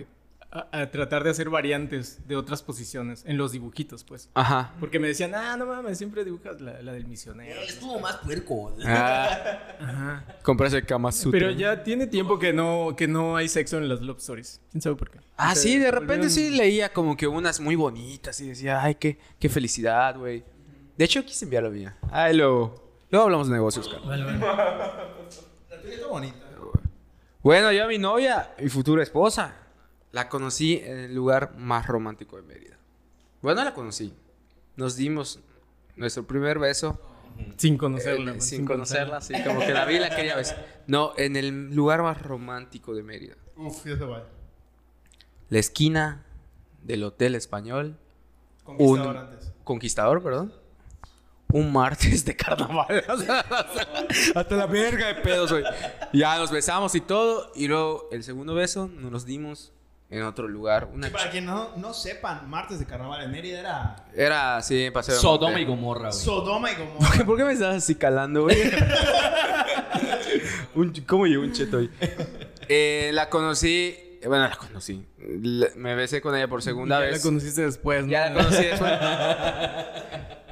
[0.52, 4.30] a, a tratar de hacer variantes de otras posiciones en los dibujitos, pues.
[4.34, 4.74] Ajá.
[4.80, 7.62] Porque me decían, ah, no mames, siempre dibujas la, la del misionero.
[7.62, 8.76] Estuvo más puerco.
[8.86, 10.26] Ah, Ajá.
[10.44, 11.40] comprarse el Kama Sutra.
[11.40, 14.60] Pero ya tiene tiempo que no, que no hay sexo en las love stories.
[14.72, 15.20] ¿Quién sabe por qué?
[15.38, 18.96] Ah, sí, de repente volvieron- sí leía como que unas muy bonitas y decía, ay,
[18.96, 20.44] qué, qué felicidad, güey.
[20.98, 21.94] De hecho, quise enviarlo bien.
[22.12, 24.20] Ay, luego, luego hablamos de negocios, Carlos.
[24.20, 26.38] La tuya está bonita.
[27.42, 29.56] Bueno, yo a mi novia y futura esposa
[30.12, 32.78] la conocí en el lugar más romántico de Mérida.
[33.42, 34.14] Bueno, la conocí.
[34.76, 35.40] Nos dimos
[35.96, 37.00] nuestro primer beso
[37.58, 38.32] Sin eh, conocerla.
[38.34, 40.84] pues, sin conocerla, así como que la vi y la quería besar.
[40.88, 43.36] No, en el lugar más romántico de Mérida.
[43.56, 44.28] Uf, ya se va.
[45.50, 46.26] La esquina
[46.84, 47.98] del Hotel Español.
[48.64, 49.52] Conquistador Un- antes.
[49.64, 50.54] Conquistador, perdón.
[51.54, 53.04] Un martes de carnaval.
[54.36, 55.64] Hasta la verga de pedos, güey.
[56.14, 57.52] Ya nos besamos y todo.
[57.56, 59.74] Y luego el segundo beso nos los dimos
[60.12, 60.90] en otro lugar.
[60.94, 64.92] Una Y para quien no, no sepan, martes de carnaval en Mérida era Era así,
[64.92, 65.16] paseo.
[65.16, 65.66] Sodoma y.
[65.66, 66.22] Gomorra, güey.
[66.22, 67.26] Sodoma y Gomorra.
[67.26, 68.58] ¿Por qué me estás así calando, güey?
[70.76, 71.90] Un ¿Cómo llegó un cheto ahí?
[72.68, 73.96] Eh, la conocí.
[74.22, 75.06] eh, Bueno, la conocí.
[75.20, 77.18] La- me besé con ella por segunda Ya vez.
[77.18, 78.12] la conociste después, ¿no?
[78.12, 78.92] Ya la conocí después.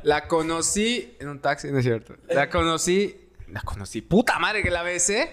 [0.02, 2.16] La conocí en un taxi, no es cierto.
[2.30, 3.30] La conocí.
[3.50, 4.00] La conocí.
[4.02, 5.30] Puta madre que la besé.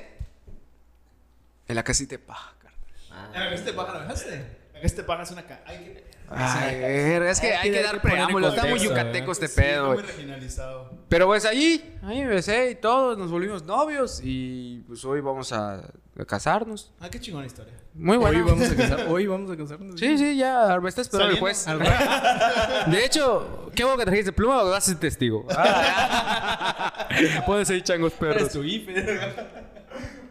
[1.68, 2.55] En la casita de paja,
[3.16, 3.34] carnal.
[3.34, 4.46] ¿En la que este paja la dejaste?
[4.82, 5.60] Este paja es una ca...
[5.66, 8.48] Ay, es que Hay hay que- dar que poner en preámbulo.
[8.48, 10.90] Está muy yucateco este Sí, pedo, muy regionalizado.
[11.08, 15.52] Pero pues allí, ahí me besé y todo, nos volvimos novios y pues hoy vamos
[15.52, 16.90] a, a casarnos.
[16.98, 17.74] Ah, qué chingona historia.
[17.94, 18.44] Muy Hoy bueno.
[18.44, 19.06] vamos a casar.
[19.08, 20.00] Hoy vamos a casarnos.
[20.00, 21.64] Sí, sí, ya me está esperando el juez.
[22.88, 25.46] De hecho, qué bueno que trajiste pluma o vas a ser testigo.
[25.50, 27.06] Ah.
[27.46, 28.36] Puedes ser changos perros.
[28.36, 28.60] Eres tu.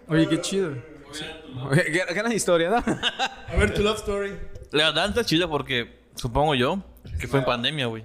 [0.07, 0.71] Oye, qué chido.
[0.71, 1.44] Gran
[2.13, 2.77] gran historia, ¿no?
[3.47, 4.33] A ver, tu love story.
[4.71, 6.81] La verdad está chida porque supongo yo
[7.19, 8.03] que fue en pandemia, güey.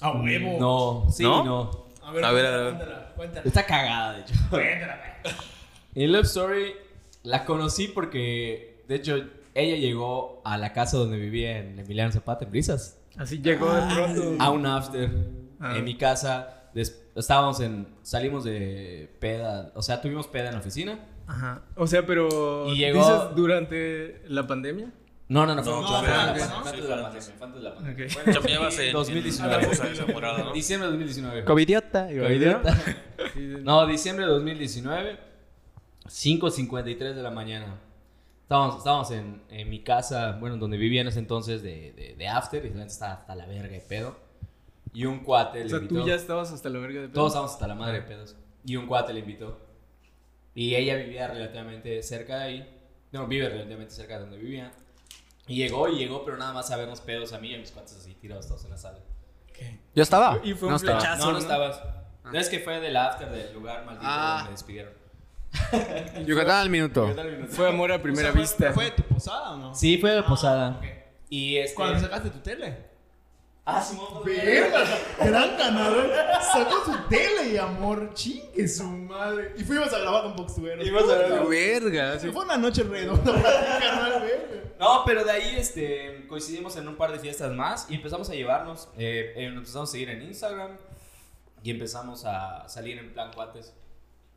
[0.00, 0.56] A huevo.
[0.60, 1.44] No, sí, ¿No?
[1.44, 1.86] no.
[2.02, 2.64] A ver, A ver, a ver.
[2.74, 3.42] cuéntala, cuéntala.
[3.46, 4.34] Está cagada, de hecho.
[5.94, 6.72] En Love Story
[7.24, 9.16] la conocí porque, de hecho,
[9.54, 12.98] ella llegó a la casa donde vivía en Emiliano Zapata, en Brisas.
[13.16, 14.36] Así llegó de pronto.
[14.42, 15.10] A un after
[15.60, 15.76] Ah.
[15.76, 16.70] en mi casa.
[17.16, 17.88] Estábamos en.
[18.02, 19.72] Salimos de peda.
[19.74, 21.00] O sea, tuvimos peda en la oficina.
[21.28, 21.62] Ajá.
[21.76, 22.66] O sea, pero.
[22.72, 24.92] Y llegó- ¿Dices durante la pandemia?
[25.28, 26.46] No, no, no, fue No, mucho no, antes, de la pandemia.
[26.48, 26.56] fue
[27.46, 28.06] antes de la pandemia.
[28.06, 28.14] Ok.
[28.14, 29.54] Bueno, Chambeabas en, 2019.
[29.54, 30.52] en la cosa de esa morada, ¿no?
[30.54, 31.44] Diciembre de 2019.
[31.44, 32.06] Covidiota.
[32.08, 32.76] Covidiota.
[33.62, 35.18] No, diciembre de 2019,
[36.06, 37.78] 5.53 de la mañana.
[38.42, 42.28] Estábamos, estábamos en, en mi casa, bueno, donde vivía en ese entonces de, de, de
[42.28, 44.16] After, y la gente estaba hasta la verga de pedo.
[44.94, 46.00] Y un cuate O le sea, invitó.
[46.00, 47.12] tú ya estabas hasta la verga de pedo.
[47.14, 48.34] Todos estábamos hasta la madre de pedos.
[48.64, 49.60] Y un cuate le invitó.
[50.54, 52.80] Y ella vivía relativamente cerca de ahí.
[53.12, 54.72] No, vive relativamente cerca de donde vivía.
[55.46, 57.70] Y llegó, y llegó, pero nada más a vernos pedos a mí y a mis
[57.70, 58.98] cuates así tirados todos en la sala.
[59.94, 60.40] Yo estaba.
[60.44, 61.00] Y fue no un estaba.
[61.00, 61.20] flechazo.
[61.20, 61.38] no, no ¿no?
[61.38, 61.80] estabas.
[62.24, 64.34] No es que fue del after del lugar maldito Ah.
[64.36, 64.92] donde me despidieron.
[66.26, 67.14] Yucatán al minuto.
[67.48, 68.72] Fue amor a primera O sea, fue- vista.
[68.72, 69.74] ¿Fue tu posada o no?
[69.74, 70.76] Sí, fue de posada.
[70.78, 70.84] ok.
[71.30, 71.74] Y este.
[71.74, 72.87] Cuando sacaste tu tele.
[73.70, 74.24] Ah, Simón.
[74.24, 74.82] Verga,
[75.18, 76.10] gran ganador.
[76.40, 79.52] Sacó su tele y amor, chingue su madre.
[79.58, 80.82] Y fuimos a grabar con Boxtuberos.
[80.82, 81.48] Fuimos a grabar.
[81.48, 82.18] Verga.
[82.18, 82.30] sí.
[82.30, 84.62] Fue una noche redonda para ti, carnal, verga.
[84.80, 88.32] No, pero de ahí este, coincidimos en un par de fiestas más y empezamos a
[88.32, 88.88] llevarnos.
[88.96, 90.78] Eh, eh, nos empezamos a seguir en Instagram
[91.62, 93.74] y empezamos a salir en plan cuates.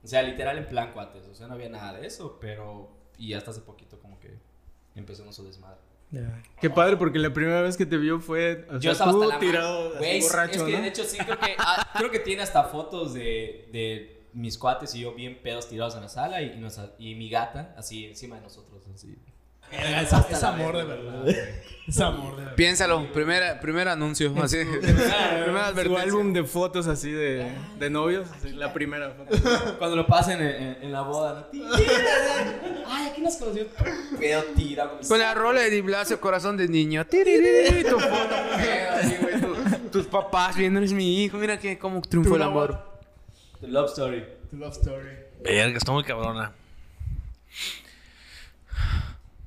[0.03, 1.25] O sea, literal en plan cuates.
[1.27, 2.89] O sea, no había nada de eso, pero.
[3.17, 4.37] Y hasta hace poquito, como que
[4.93, 5.90] empezó nuestro desmadre.
[6.11, 6.41] Ya.
[6.59, 8.65] Qué padre, porque la primera vez que te vio fue.
[8.69, 10.81] O Yo sea, estaba tú hasta la tirado así borracho, es que ¿no?
[10.81, 14.93] de hecho sí creo que ah, creo que tiene hasta fotos de, de mis cuates
[14.95, 18.05] y yo bien pedos tirados en la sala y, y, nos- y mi gata así
[18.05, 19.17] encima de nosotros así.
[19.71, 21.27] Es, es amor de verdad.
[21.87, 22.55] Es amor de verdad.
[22.55, 23.11] Piénsalo.
[23.11, 24.33] Primera, primer anuncio.
[24.41, 24.57] Así.
[25.43, 29.75] Primera Su álbum de fotos así de, de novios, así, la primera foto.
[29.79, 31.65] Cuando lo pasen en, en- en la boda, ¿no?
[32.87, 33.65] Ay, aquí nos conoció.
[34.19, 34.99] Pedo tirado.
[35.07, 37.05] Con la rola de Di Blasio, corazón de niño.
[37.05, 41.37] Tiriri, tu foto, pedo, así, güey, tu- Tus papás viendo, eres mi hijo.
[41.37, 42.79] Mira que cómo triunfó el amor.
[43.61, 44.25] The Love Story.
[44.49, 45.09] Tu love story.
[45.43, 46.51] Verga, está muy cabrona.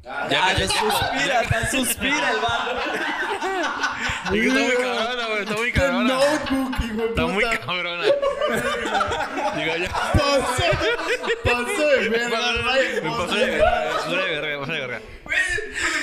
[0.04, 2.78] Ya, ya, suspira, tan suspira el barro.
[4.24, 5.40] Es que está muy cabrona, güey.
[5.40, 6.14] Está muy cabrona.
[6.14, 8.04] notebook, hijo de Está muy cabrona.
[9.56, 9.72] Digo,
[11.42, 12.38] pasó de verga.
[13.02, 13.82] Me pasó de verga.
[13.82, 14.48] Me pasó de verga.
[14.48, 15.00] Me pasó de verga.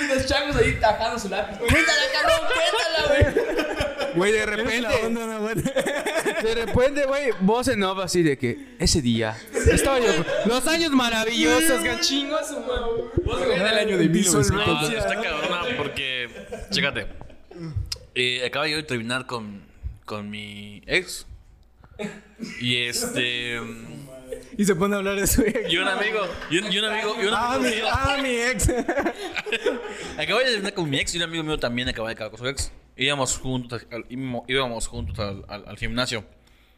[0.07, 1.57] Los changos ahí tajando su lápiz.
[1.59, 4.13] Cuéntala, cabrón, cuéntala, güey.
[4.15, 4.81] Güey, de repente.
[4.81, 5.55] la onda, ¿no, güey?
[5.55, 10.11] De repente, güey, voz en off así de que ese día estaba yo.
[10.45, 12.49] Los años maravillosos, gachingos.
[12.49, 16.29] del año de No, está cabrona porque,
[16.71, 17.07] chécate,
[18.15, 19.63] eh, acaba yo de terminar con,
[20.05, 21.25] con mi ex.
[22.59, 23.59] Y este.
[24.57, 25.71] Y se pone a hablar de su ex.
[25.71, 26.19] Y un amigo.
[26.49, 27.15] Y un, y un amigo.
[27.21, 27.85] Y un Ah, amigo mi, mío.
[27.91, 28.69] ah, mi ex.
[30.17, 32.39] Acabo de terminar con mi ex y un amigo mío también acaba de acabar con
[32.39, 32.71] su ex.
[32.97, 36.25] Íbamos juntos al, íbamos- íbamos juntos al, al- al gimnasio.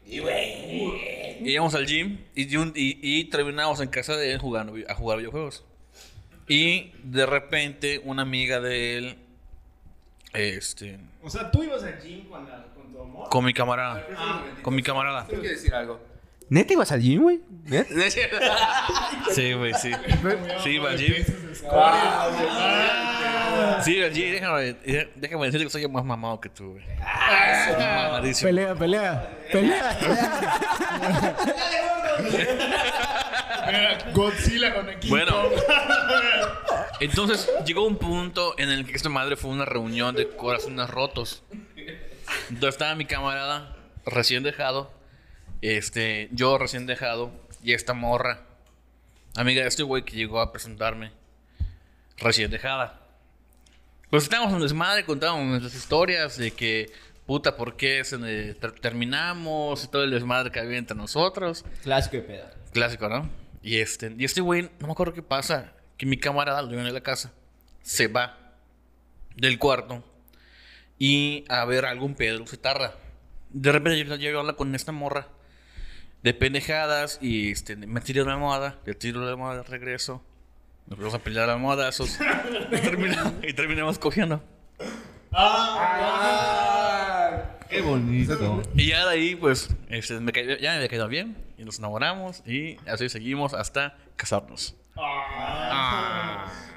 [0.06, 5.18] Íbamos al gym y, un- y, y terminamos en casa de él jugando, a jugar
[5.18, 5.64] videojuegos.
[6.48, 9.16] Y de repente una amiga de él,
[10.32, 13.28] este, O sea, tú ibas al gym con, la, con tu amor.
[13.30, 14.06] con mi camarada,
[14.62, 15.26] con mi camarada.
[15.26, 16.00] Tengo que decir algo.
[16.48, 17.40] ¿Neta ibas al gym, güey?
[19.34, 19.90] Sí, güey, sí.
[20.62, 21.24] Sí, iba al gym.
[23.82, 24.32] Sí, iba al gym.
[24.32, 24.76] Déjame,
[25.16, 26.84] déjame decirte que soy más mamado que tú, güey.
[27.78, 28.48] Mamadísimo.
[28.48, 29.38] Pelea, pelea.
[29.50, 29.98] Pelea.
[34.12, 35.14] Godzilla con equipo.
[35.14, 35.34] Bueno,
[37.00, 41.42] entonces llegó un punto en el que esta madre fue una reunión de corazones rotos.
[42.48, 43.74] Entonces estaba mi camarada
[44.06, 44.92] recién dejado,
[45.70, 48.40] este, yo recién dejado y esta morra,
[49.36, 51.12] amiga de este güey que llegó a presentarme,
[52.18, 53.00] recién dejada.
[54.10, 56.92] Pues estábamos en desmadre, contábamos nuestras historias de que,
[57.26, 58.18] puta, ¿por qué se,
[58.54, 59.84] ter- terminamos?
[59.84, 61.64] Y todo el desmadre que había entre nosotros.
[61.82, 62.46] Clásico de pedo.
[62.72, 63.28] Clásico, ¿no?
[63.62, 66.92] Y este, y este güey, no me acuerdo qué pasa, que mi camarada, dueño de
[66.92, 67.32] la casa,
[67.82, 68.38] se va
[69.36, 70.04] del cuarto
[70.98, 72.94] y a ver algún pedo se tarda.
[73.50, 75.28] De repente yo, yo hablo con esta morra
[76.24, 80.24] de pendejadas y este, me tiro la almohada, le tiro la almohada, regreso,
[80.86, 82.18] nos vamos a pelear a almohadazos
[82.72, 84.42] y, termina- y terminamos cogiendo.
[87.68, 88.62] Qué bonito.
[88.74, 91.78] Y ya de ahí, pues, este, me cayó- ya me había quedado bien y nos
[91.78, 94.76] enamoramos y así seguimos hasta casarnos.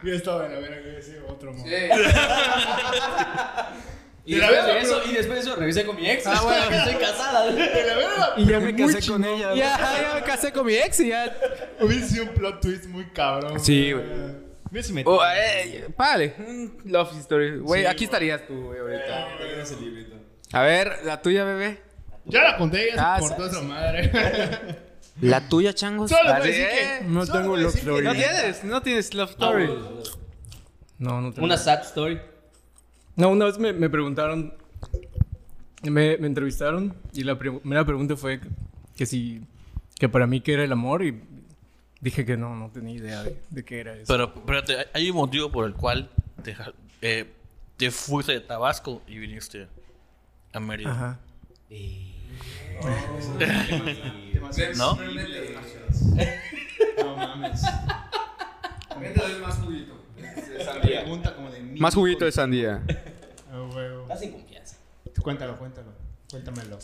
[0.03, 1.65] Yo estaba en la verga que ese otro amor.
[4.27, 6.27] Y De la después de verga, eso, y después de eso regresé con mi ex.
[6.27, 7.45] Ah, bueno, estoy casada.
[7.51, 8.33] De la verga.
[8.35, 9.55] Y ya me casé con ella.
[9.55, 11.33] Ya, ya me casé con mi ex y ya.
[11.79, 13.57] Hubiese sido un plot twist muy cabrón.
[13.59, 14.05] Sí, güey.
[15.05, 16.35] Oh, eh, párale.
[16.39, 17.59] Un love story.
[17.59, 19.27] Güey, aquí estarías tú, güey, ahorita.
[20.51, 21.79] A ver, la tuya, bebé.
[22.25, 24.11] Ya la conté, ya se Ah, cortó sí, esa madre.
[25.21, 26.11] La tuya, changos.
[26.11, 27.05] Solo voy a Así decir que.
[27.05, 28.05] No solo tengo love que story.
[28.05, 29.67] No tienes, no tienes love story.
[30.99, 31.45] No, no tengo.
[31.45, 32.21] Una sad story.
[33.17, 34.53] No, una vez me, me preguntaron,
[35.83, 38.39] me, me entrevistaron y la primera pregunta fue
[38.95, 39.41] que si,
[39.99, 41.19] que para mí qué era el amor y
[41.99, 44.05] dije que no, no tenía idea de, de qué era eso.
[44.13, 46.09] Pero, espérate, hay- hay un motivo por el cual
[46.43, 46.55] te,
[47.01, 47.25] eh,
[47.75, 49.67] te fuiste de Tabasco y viniste
[50.53, 50.91] a Mérida.
[50.91, 51.19] Ajá.
[54.77, 54.95] ¿No?
[57.03, 57.61] No mames.
[58.99, 59.96] Métele más juguito.
[60.17, 61.01] De sandía.
[61.01, 62.83] Pregunta como de mil Más juguito de sandía.
[63.51, 64.03] Ah, huevo.
[64.03, 64.77] Estás sin confianza.
[65.21, 65.91] Cuéntalo, cuéntalo.
[66.29, 66.77] Cuéntamelo.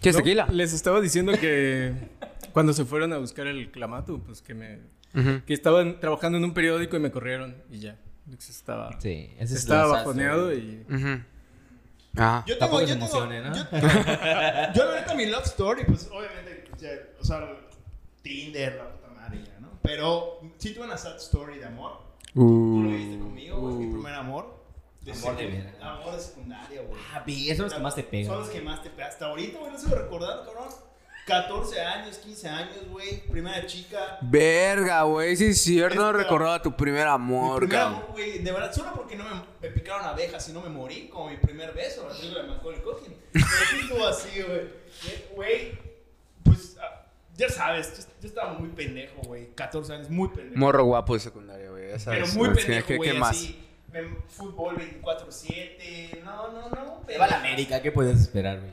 [0.00, 0.46] ¿Quieres No, tequila?
[0.50, 1.92] Les estaba diciendo que
[2.52, 4.80] cuando se fueron a buscar el clamato, pues que me
[5.46, 7.98] que estaban trabajando en un periódico y me corrieron y ya.
[8.38, 11.22] Estaba, Sí, ese es estaba bajoneado y Ujú.
[12.16, 12.44] Ajá.
[12.46, 13.54] Yo Tampoco tengo, yo tengo, ¿no?
[13.54, 13.62] Yo,
[14.74, 16.90] yo neta mi love story, pues obviamente, o sea,
[17.20, 17.56] o sea,
[18.22, 19.68] Tinder, la puta madre ya, ¿no?
[19.82, 22.05] Pero sí tuve una sad story de amor.
[22.40, 24.44] Tú lo viste conmigo, güey, mi primer amor.
[24.44, 24.56] Amor
[25.04, 25.92] de secu- verga.
[25.92, 27.00] Amor de secundaria, güey.
[27.14, 28.26] Ah, vi, esos son los que más te pegan.
[28.26, 29.08] Son los que más te pegan.
[29.10, 30.68] Hasta ahorita, güey, no se lo recordar, cabrón.
[31.26, 33.20] 14 años, 15 años, güey.
[33.28, 34.18] Primera chica.
[34.22, 35.36] Verga, güey.
[35.36, 35.96] Sí, es cierto.
[35.96, 37.94] No Esta- recordaba tu primer Mi amor, primer cabrón.
[38.02, 39.30] amor, güey, de verdad, solo porque no me,
[39.62, 42.80] me picaron abejas y no me morí, como mi primer beso, la película de Macaulay
[42.80, 43.14] Culkin.
[43.32, 44.60] Pero así, güey.
[45.34, 45.78] Güey,
[46.44, 47.06] pues, ah,
[47.36, 49.52] ya sabes, yo, yo estaba muy pendejo, güey.
[49.54, 50.58] 14 años, muy pendejo.
[50.58, 51.75] Morro guapo de secundaria, güey.
[52.04, 52.54] Ya Pero muy ¿no?
[52.54, 53.30] ¿Qué- pendejo, ¿Qué, güey, qué más?
[53.30, 53.62] así.
[54.28, 56.22] Fútbol 24-7.
[56.24, 57.02] No, no, no.
[57.08, 58.72] Le va a la América, ¿qué puedes esperar, güey?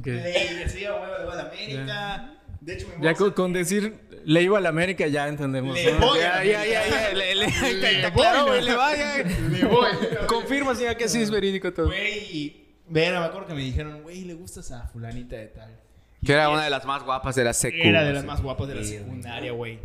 [0.00, 0.06] Ok.
[0.06, 2.34] Ley, sí, huevo, le va a la América.
[2.60, 5.74] De hecho, me ya con, con decir le iba a la América ya entendemos.
[5.74, 6.06] Le ¿no?
[6.06, 7.12] voy Ya, ya, ya, ya.
[7.14, 8.62] Le, le, Le voy.
[8.62, 9.16] Le va, ya.
[9.18, 9.88] Le voy.
[10.26, 11.86] Confirma, señor, que sí es verídico todo.
[11.86, 12.68] Güey.
[12.88, 15.78] Vera, me acuerdo que me dijeron, güey, le gustas a fulanita de tal.
[16.24, 17.78] Que era una de las más guapas de la secu.
[17.80, 19.78] Era de las más guapas de la secundaria, güey.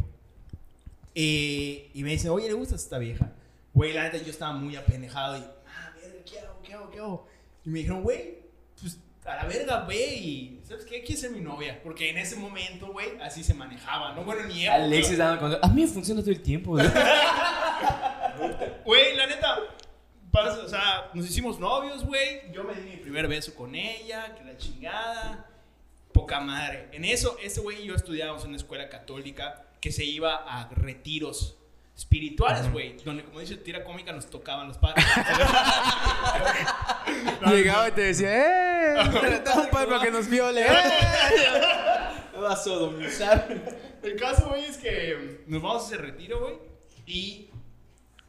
[1.15, 3.31] Eh, y me dicen, oye, ¿le gusta esta vieja?
[3.73, 6.61] Güey, la neta, yo estaba muy apendejado y, ah, verga, ¿qué hago?
[6.61, 6.89] ¿Qué hago?
[6.91, 7.27] ¿Qué hago?
[7.65, 8.39] Y me dijeron, güey,
[8.79, 10.99] pues a la verga, ve y, ¿sabes qué?
[11.01, 11.81] Quieres ser mi novia.
[11.83, 14.23] Porque en ese momento, güey, así se manejaba, ¿no?
[14.23, 14.75] Bueno, ni época.
[14.83, 15.65] Alexis dando consejo.
[15.65, 16.85] A mí me funciona todo el tiempo, güey.
[18.85, 19.57] Güey, la neta,
[20.31, 22.51] pasa- o sea, nos hicimos novios, güey.
[22.53, 25.49] Yo me di mi primer beso con ella, que la chingada.
[26.13, 26.87] Poca madre.
[26.91, 30.67] En eso, este güey y yo estudiábamos en una escuela católica que se iba a
[30.69, 31.59] retiros
[31.95, 32.97] espirituales, güey.
[33.05, 35.05] Donde, como dice tira cómica, nos tocaban los padres.
[37.45, 39.41] Llegaba y te decía, ¡eh!
[39.45, 40.65] Toma un padre para que nos viole.
[40.65, 40.71] ¡eh!
[42.33, 43.47] Me va a sodomizar.
[44.01, 46.55] El caso, güey, es que nos vamos a ese retiro, güey.
[47.05, 47.51] Y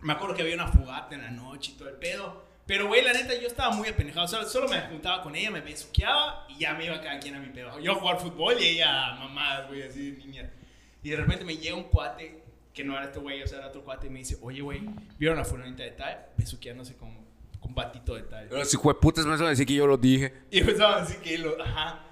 [0.00, 2.44] me acuerdo que había una fogata en la noche y todo el pedo.
[2.66, 4.26] Pero, güey, la neta, yo estaba muy apendejado.
[4.26, 7.34] O sea, solo me juntaba con ella, me besuqueaba y ya me iba cada quien
[7.34, 7.80] a mi pedo.
[7.80, 10.50] Yo a jugar fútbol y ella a mamadas, güey, así de niña.
[11.06, 12.42] Y de repente me llega un cuate,
[12.74, 14.80] que no era este güey, o sea, era otro cuate, y me dice, oye, güey,
[15.20, 16.26] ¿vieron a fulanita de tal?
[16.36, 17.16] Besuqueándose con,
[17.60, 18.48] con batito de tal.
[18.48, 20.32] Pero si fue putas, me van a decir que yo lo dije.
[20.50, 22.02] Y empezaban así que lo, ajá.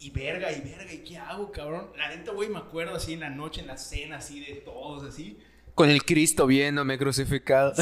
[0.00, 1.92] Y verga, y verga, ¿y qué hago, cabrón?
[1.96, 5.04] La neta, güey, me acuerdo así en la noche, en la cena, así de todos,
[5.04, 5.38] así.
[5.76, 7.72] Con el Cristo viéndome crucificado.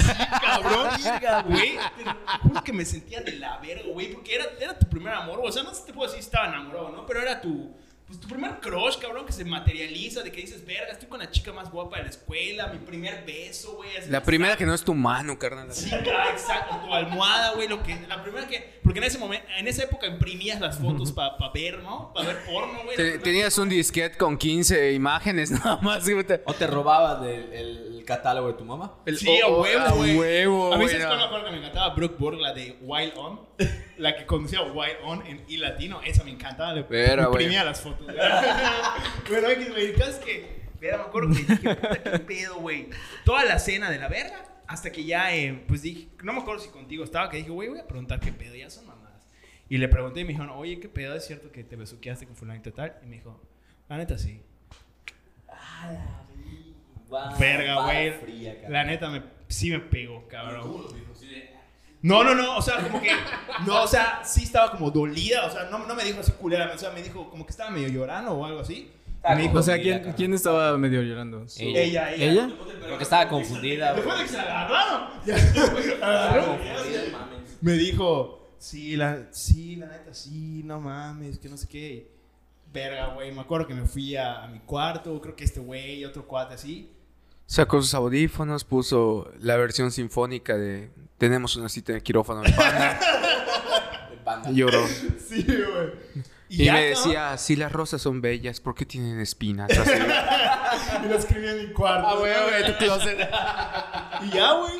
[0.42, 0.90] Cabrón,
[1.48, 1.78] güey.
[2.42, 5.50] Juro que me sentía de la verga, güey, porque era, era tu primer amor, o
[5.50, 7.06] sea, no te puedo decir si estaba enamorado, ¿no?
[7.06, 7.74] Pero era tu,
[8.06, 11.30] pues, tu primer crush, cabrón, que se materializa, de que dices, verga, estoy con la
[11.30, 13.90] chica más guapa de la escuela, mi primer beso, güey.
[13.94, 15.72] La está- primera que no es tu mano, carnal.
[15.72, 19.66] Sí, exacto, tu almohada, güey, lo que, la primera que, porque en ese momento, en
[19.68, 22.12] esa época imprimías las fotos para ver, ¿no?
[22.14, 22.96] Para ver porno, güey.
[22.96, 26.04] Te- tenías un disquete con 15 imágenes nada más.
[26.44, 28.94] ¿O te robabas del el catálogo de tu mamá?
[29.04, 30.16] El- Sí, a oh, huevo, a güey.
[30.16, 33.40] huevo, A mí se me acuerdo que me encantaba Brooke Borg, la de Wild On.
[33.98, 36.00] La que conducía Wild On en I latino.
[36.04, 36.74] Esa me encantaba.
[36.74, 37.95] Le imprimía las fotos.
[38.02, 38.16] Güey.
[39.30, 40.56] bueno, que güey, el caso es que...
[40.80, 42.88] Vera, me acuerdo que dije, puta, qué pedo, güey.
[43.24, 44.44] Toda la cena de la verga.
[44.66, 46.08] Hasta que ya, eh, pues dije...
[46.22, 47.30] No me acuerdo si contigo estaba.
[47.30, 48.54] Que dije, güey, voy a preguntar qué pedo.
[48.54, 49.26] Ya son mamadas.
[49.68, 51.14] Y le pregunté y me dijeron, oye, ¿qué pedo?
[51.14, 52.96] ¿Es cierto que te besuqueaste con fulanito tal?
[53.02, 53.40] Y me dijo,
[53.88, 54.42] la neta sí.
[57.38, 58.12] Verga, güey.
[58.68, 60.86] La neta me, sí me pegó, cabrón.
[62.06, 63.10] No, no, no, o sea, como que,
[63.66, 66.70] no, o sea, sí estaba como dolida, o sea, no, no me dijo así culera,
[66.74, 68.90] o sea, me dijo como que estaba medio llorando o algo así.
[69.28, 71.48] Me dijo, O sea, ¿quién, ¿quién estaba medio llorando?
[71.48, 71.80] ¿Su- Ella.
[71.82, 72.44] ella, ella.
[72.44, 72.50] ¿Ella?
[72.88, 74.04] Porque estaba confundida, güey.
[74.04, 75.08] Después de que se agarraron,
[77.60, 82.10] me dijo, sí, la, sí, la neta, sí, no mames, que no sé qué.
[82.72, 86.04] Verga, güey, me acuerdo que me fui a, a mi cuarto, creo que este güey,
[86.04, 86.92] otro cuate así.
[87.46, 92.52] Sacó sus audífonos, puso la versión sinfónica de Tenemos una cita en el quirófano de
[92.52, 92.98] Panda
[94.48, 94.86] De y lloró.
[94.86, 96.26] Sí, güey.
[96.48, 96.86] Y, ya, me ¿no?
[96.86, 99.70] decía, si las rosas son bellas, ¿por qué tienen espinas?
[99.70, 99.90] Así.
[101.04, 102.06] Y lo escribí en mi cuarto.
[102.06, 103.18] Ah, güey, güey, tu closet.
[104.22, 104.74] Y ya, güey.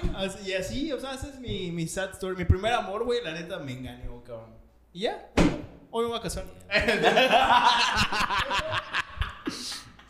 [0.47, 2.37] Y así, o sea, ese es mi, mi sad story.
[2.37, 4.55] Mi primer amor, güey, la neta me engañó, cabrón.
[4.93, 5.29] Y ya.
[5.91, 6.45] Hoy me voy a casar.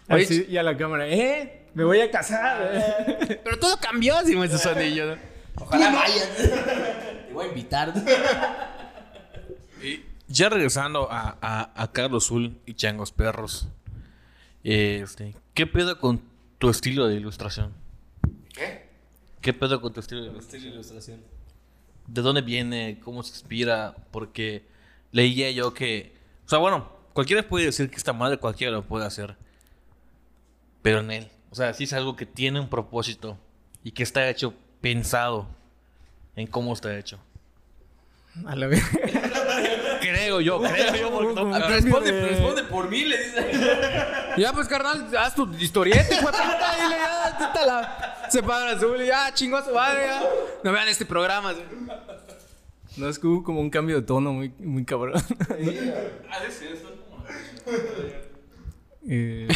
[0.09, 1.67] Oye, Así, y a la cámara, ¿eh?
[1.75, 3.41] Me voy a casar.
[3.43, 5.36] Pero todo cambió, así me su anillo, ¿no?
[5.61, 6.37] Ojalá vayas.
[6.37, 7.93] Te voy a invitar.
[9.83, 13.69] Y ya regresando a, a, a Carlos Zul y Changos Perros,
[14.65, 16.23] este, ¿qué pedo con
[16.59, 17.73] tu estilo de ilustración?
[18.53, 18.89] ¿Qué?
[19.41, 20.57] ¿Qué pedo con tu estilo de ilustración?
[20.57, 21.21] Estilo ilustración.
[22.07, 22.99] ¿De dónde viene?
[23.03, 23.97] ¿Cómo se inspira?
[24.11, 24.67] Porque
[25.13, 26.15] leía yo que...
[26.47, 29.37] O sea, bueno, cualquiera puede decir que esta madre cualquiera lo puede hacer.
[30.83, 31.29] Pero en él.
[31.51, 33.39] O sea, sí es algo que tiene un propósito
[33.83, 35.47] y que está hecho pensado
[36.37, 37.19] en cómo está hecho.
[38.47, 38.83] A la vez.
[40.01, 41.11] Creo yo, creo yo.
[41.11, 43.51] porque no- Responde, responde por mí, le dice.
[44.37, 48.27] Ya, pues, carnal, haz tu historieta, hijo de puta, y le ya, quita la...
[48.31, 50.23] Se paga azul y ya, chingó a su madre, ya.
[50.63, 51.55] No vean este programa.
[52.99, 55.15] No, es que hubo como un cambio de tono muy, muy cabrón.
[59.09, 59.49] Eh,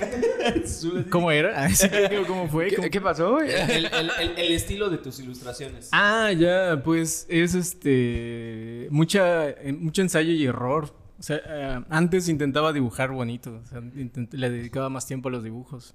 [1.10, 1.64] ¿Cómo era?
[1.64, 1.68] Ah,
[2.26, 2.70] ¿Cómo fue?
[2.74, 3.40] ¿Cómo- ¿Qué, qué pasó?
[3.40, 5.88] El, el- el- el estilo de tus ilustraciones.
[5.92, 8.88] Ah, ya, pues es este.
[8.90, 10.94] Mucha, mucho ensayo y error.
[11.18, 13.60] O sea, eh, antes intentaba dibujar bonito.
[13.62, 15.94] O sea, intent- le dedicaba más tiempo a los dibujos.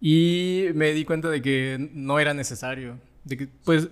[0.00, 2.98] Y me di cuenta de que no era necesario.
[3.24, 3.88] De que, pues.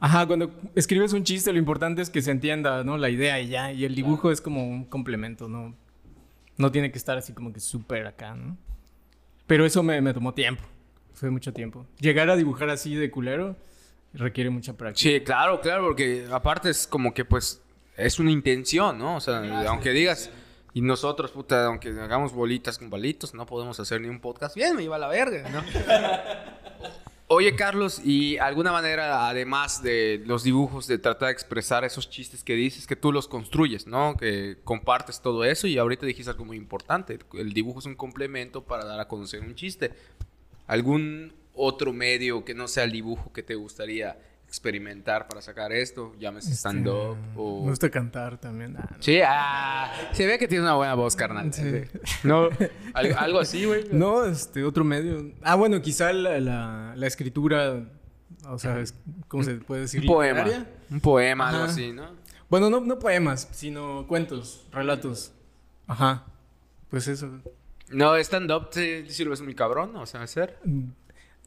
[0.00, 2.96] Ajá, cuando escribes un chiste, lo importante es que se entienda, ¿no?
[2.98, 3.72] La idea y ya.
[3.72, 5.74] Y el dibujo es como un complemento, ¿no?
[6.58, 8.56] No tiene que estar así como que súper acá, ¿no?
[9.46, 10.62] Pero eso me, me tomó tiempo.
[11.14, 11.86] Fue mucho tiempo.
[11.98, 13.56] Llegar a dibujar así de culero
[14.12, 15.00] requiere mucha práctica.
[15.00, 17.62] Sí, claro, claro, porque aparte es como que, pues,
[17.96, 19.16] es una intención, ¿no?
[19.16, 19.38] O sea,
[19.68, 20.30] aunque digas...
[20.74, 24.54] Y nosotros, puta, aunque hagamos bolitas con palitos, no podemos hacer ni un podcast.
[24.54, 25.64] Bien, me iba a la verga, ¿no?
[27.30, 32.42] Oye, Carlos, y alguna manera, además de los dibujos, de tratar de expresar esos chistes
[32.42, 34.16] que dices, que tú los construyes, ¿no?
[34.16, 37.18] Que compartes todo eso y ahorita dijiste algo muy importante.
[37.34, 39.92] El dibujo es un complemento para dar a conocer un chiste.
[40.66, 44.18] ¿Algún otro medio que no sea el dibujo que te gustaría
[44.48, 46.14] experimentar para sacar esto?
[46.18, 47.60] Llámese Este, stand-up Me o...
[47.60, 48.76] gusta cantar también.
[48.78, 48.96] Ah, no.
[49.02, 51.52] Sí, ah, se ve que tiene una buena voz, carnal.
[51.52, 51.82] Sí.
[52.24, 52.48] No,
[52.94, 53.84] algo, algo así, güey.
[53.92, 55.32] No, este, otro medio.
[55.42, 57.84] Ah, bueno, quizá la, la, la escritura,
[58.46, 58.94] o sea, es-
[59.28, 60.00] ¿cómo se puede decir?
[60.00, 60.44] Un poema.
[60.90, 62.16] Un poema, algo así, ¿no?
[62.48, 65.32] Bueno, no, no poemas, sino cuentos, relatos.
[65.86, 66.24] Ajá.
[66.88, 67.30] Pues eso.
[67.90, 70.58] No, stand-up, sí, sí lo ves muy cabrón, o sea, hacer.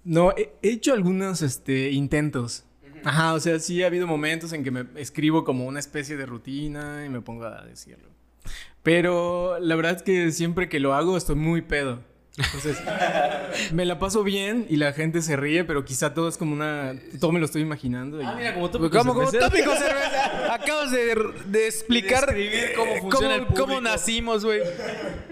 [0.03, 2.65] No, he, he hecho algunos este, intentos.
[3.03, 6.25] Ajá, o sea, sí ha habido momentos en que me escribo como una especie de
[6.25, 8.09] rutina y me pongo a decirlo.
[8.83, 12.03] Pero la verdad es que siempre que lo hago estoy muy pedo.
[12.37, 12.77] Entonces,
[13.73, 16.93] me la paso bien y la gente se ríe, pero quizá todo es como una...
[17.19, 18.21] Todo me lo estoy imaginando.
[18.21, 18.79] y- Ah, mira, como tú.
[18.79, 20.53] Pues, Como, como tópico cerveza.
[20.53, 21.15] Acabas de,
[21.47, 23.81] de explicar Describir cómo funciona el cómo público.
[23.81, 24.61] nacimos, güey.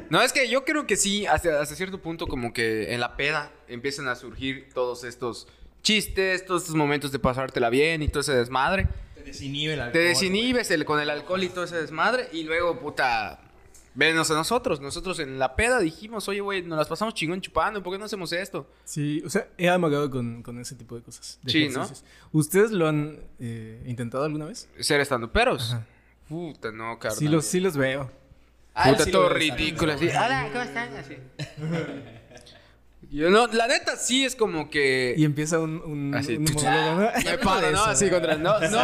[0.09, 3.15] No, es que yo creo que sí, hasta, hasta cierto punto, como que en la
[3.15, 5.47] peda empiezan a surgir todos estos
[5.81, 8.87] chistes, todos estos momentos de pasártela bien y todo ese desmadre.
[9.15, 12.29] Te desinhibe el Te desinhibes el- con el alcohol y todo ese desmadre.
[12.31, 13.39] Y luego, puta,
[13.93, 14.79] venos a nosotros.
[14.81, 17.81] Nosotros en la peda dijimos, oye, güey, nos las pasamos chingón chupando.
[17.83, 18.67] ¿Por qué no hacemos esto?
[18.85, 21.39] Sí, o sea, he amagado con, con ese tipo de cosas.
[21.43, 21.87] de Sí, ¿no?
[22.31, 24.67] ¿Ustedes lo han eh, intentado alguna vez?
[24.79, 25.75] Ser estando peros.
[26.27, 27.17] Puta, no, carnal.
[27.17, 28.11] Sí los, sí los veo.
[28.75, 30.07] Ah, Puta, sí todo ridículo, así.
[30.07, 30.95] Hola, ¿cómo están?
[30.95, 31.15] Así.
[33.11, 35.15] Yo no, la neta sí es como que...
[35.17, 37.09] Y empieza un, un, Así, un tuch, monólogo, ¿no?
[37.23, 37.83] Me paro, ¿no?
[37.85, 38.35] Así contra...
[38.35, 38.79] No, no.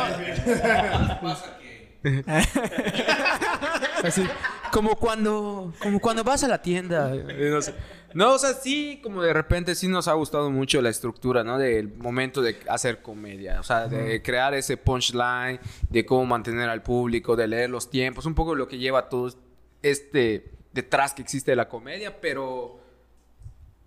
[4.04, 4.24] Así,
[4.72, 5.74] como cuando...
[5.82, 7.14] Como cuando vas a la tienda.
[7.16, 7.74] eh, No, sé.
[8.14, 11.58] No, o sea, sí, como de repente sí nos ha gustado mucho la estructura, ¿no?
[11.58, 13.60] Del momento de hacer comedia.
[13.60, 15.60] O sea, de crear ese punchline,
[15.90, 18.26] de cómo mantener al público, de leer los tiempos.
[18.26, 19.34] Un poco lo que lleva todo
[19.82, 22.80] este detrás que existe de la comedia, pero...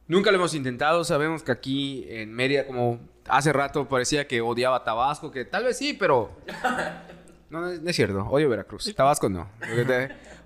[0.09, 2.98] Nunca lo hemos intentado, sabemos que aquí en Mérida, como
[3.28, 6.30] hace rato parecía que odiaba Tabasco, que tal vez sí, pero...
[7.50, 9.48] No, no es, cierto, odio Veracruz, Tabasco no.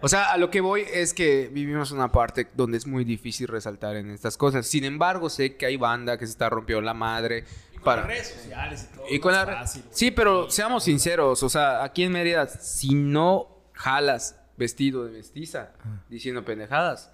[0.03, 3.49] O sea, a lo que voy es que vivimos una parte donde es muy difícil
[3.49, 4.69] resaltar en estas cosas.
[4.69, 7.45] Sin embargo, sé que hay banda que se está rompiendo la madre
[7.83, 8.03] para...
[8.03, 9.05] redes sociales y todo.
[9.11, 9.83] Y con la- fácil.
[9.91, 15.73] Sí, pero seamos sinceros, o sea, aquí en Mérida, si no jalas vestido de mestiza,
[16.09, 17.12] diciendo pendejadas,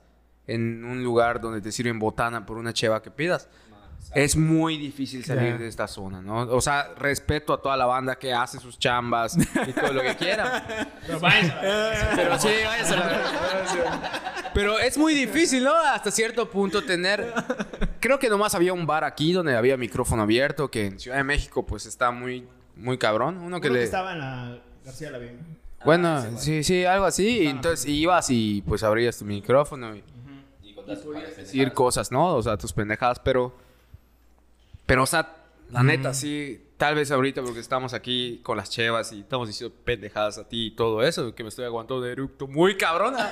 [0.48, 3.48] en un lugar donde te sirven botana por una cheva que pidas,
[4.14, 6.40] es muy difícil salir de esta zona, ¿no?
[6.40, 10.16] O sea, respeto a toda la banda que hace sus chambas y todo lo que
[10.16, 10.64] quieran.
[11.06, 11.54] Pero váyanse
[12.16, 12.48] Pero sí,
[12.88, 15.74] la- Pero es muy difícil, ¿no?
[15.74, 17.32] Hasta cierto punto tener...
[18.00, 21.24] Creo que nomás había un bar aquí donde había micrófono abierto, que en Ciudad de
[21.24, 23.36] México pues está muy, muy cabrón.
[23.36, 23.82] Uno que Uno que le...
[23.84, 25.58] estaba en la García la Bien.
[25.84, 27.42] Bueno, sí, sí, algo así.
[27.42, 30.02] Y entonces ibas y pues abrías tu micrófono y
[30.88, 32.34] Y decir cosas, ¿no?
[32.34, 33.54] O sea, tus pendejadas, pero...
[34.86, 35.36] Pero, o sea,
[35.70, 39.76] la neta, sí, tal vez ahorita porque estamos aquí con las chevas y estamos diciendo
[39.84, 43.30] pendejadas a ti y todo eso, que me estoy aguantando de eructo muy cabrona.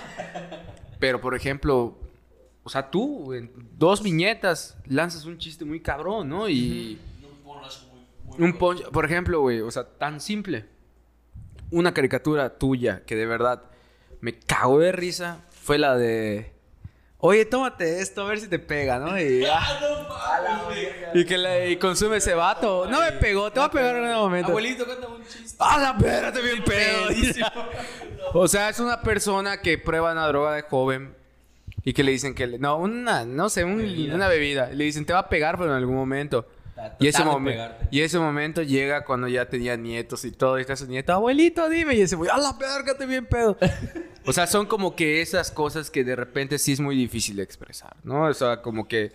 [0.98, 1.96] Pero, por ejemplo,
[2.62, 6.48] o sea, tú en dos viñetas lanzas un chiste muy cabrón, ¿no?
[6.48, 6.98] Y...
[8.38, 10.66] Un punch, por ejemplo, güey, o sea, tan simple.
[11.70, 13.62] Una caricatura tuya que de verdad
[14.20, 16.52] me cagó de risa fue la de.
[17.28, 19.18] Oye, tómate esto a ver si te pega, ¿no?
[19.18, 19.44] Y,
[21.14, 22.86] y que le y consume ese vato.
[22.88, 24.50] No me pegó, te va a pegar en un momento.
[24.50, 25.56] Abuelito, cuéntame un chiste.
[25.58, 27.08] ¡Ah, la espérate bien pedo!
[28.34, 31.16] o sea, es una persona que prueba una droga de joven
[31.82, 32.46] y que le dicen que...
[32.46, 34.68] le- no, una, no sé, un- una bebida.
[34.68, 36.46] Le dicen, te va a pegar, pero en algún momento.
[36.98, 40.58] Y ese, y momento llega cuando ya tenía nietos y todo.
[40.58, 41.94] Y está su nieto, abuelito, dime.
[41.94, 43.56] Y ese güey, a la verga, te bien pedo.
[44.26, 47.42] o sea, son como que esas cosas que de repente sí es muy difícil de
[47.42, 48.24] expresar, ¿no?
[48.24, 49.12] O sea, como que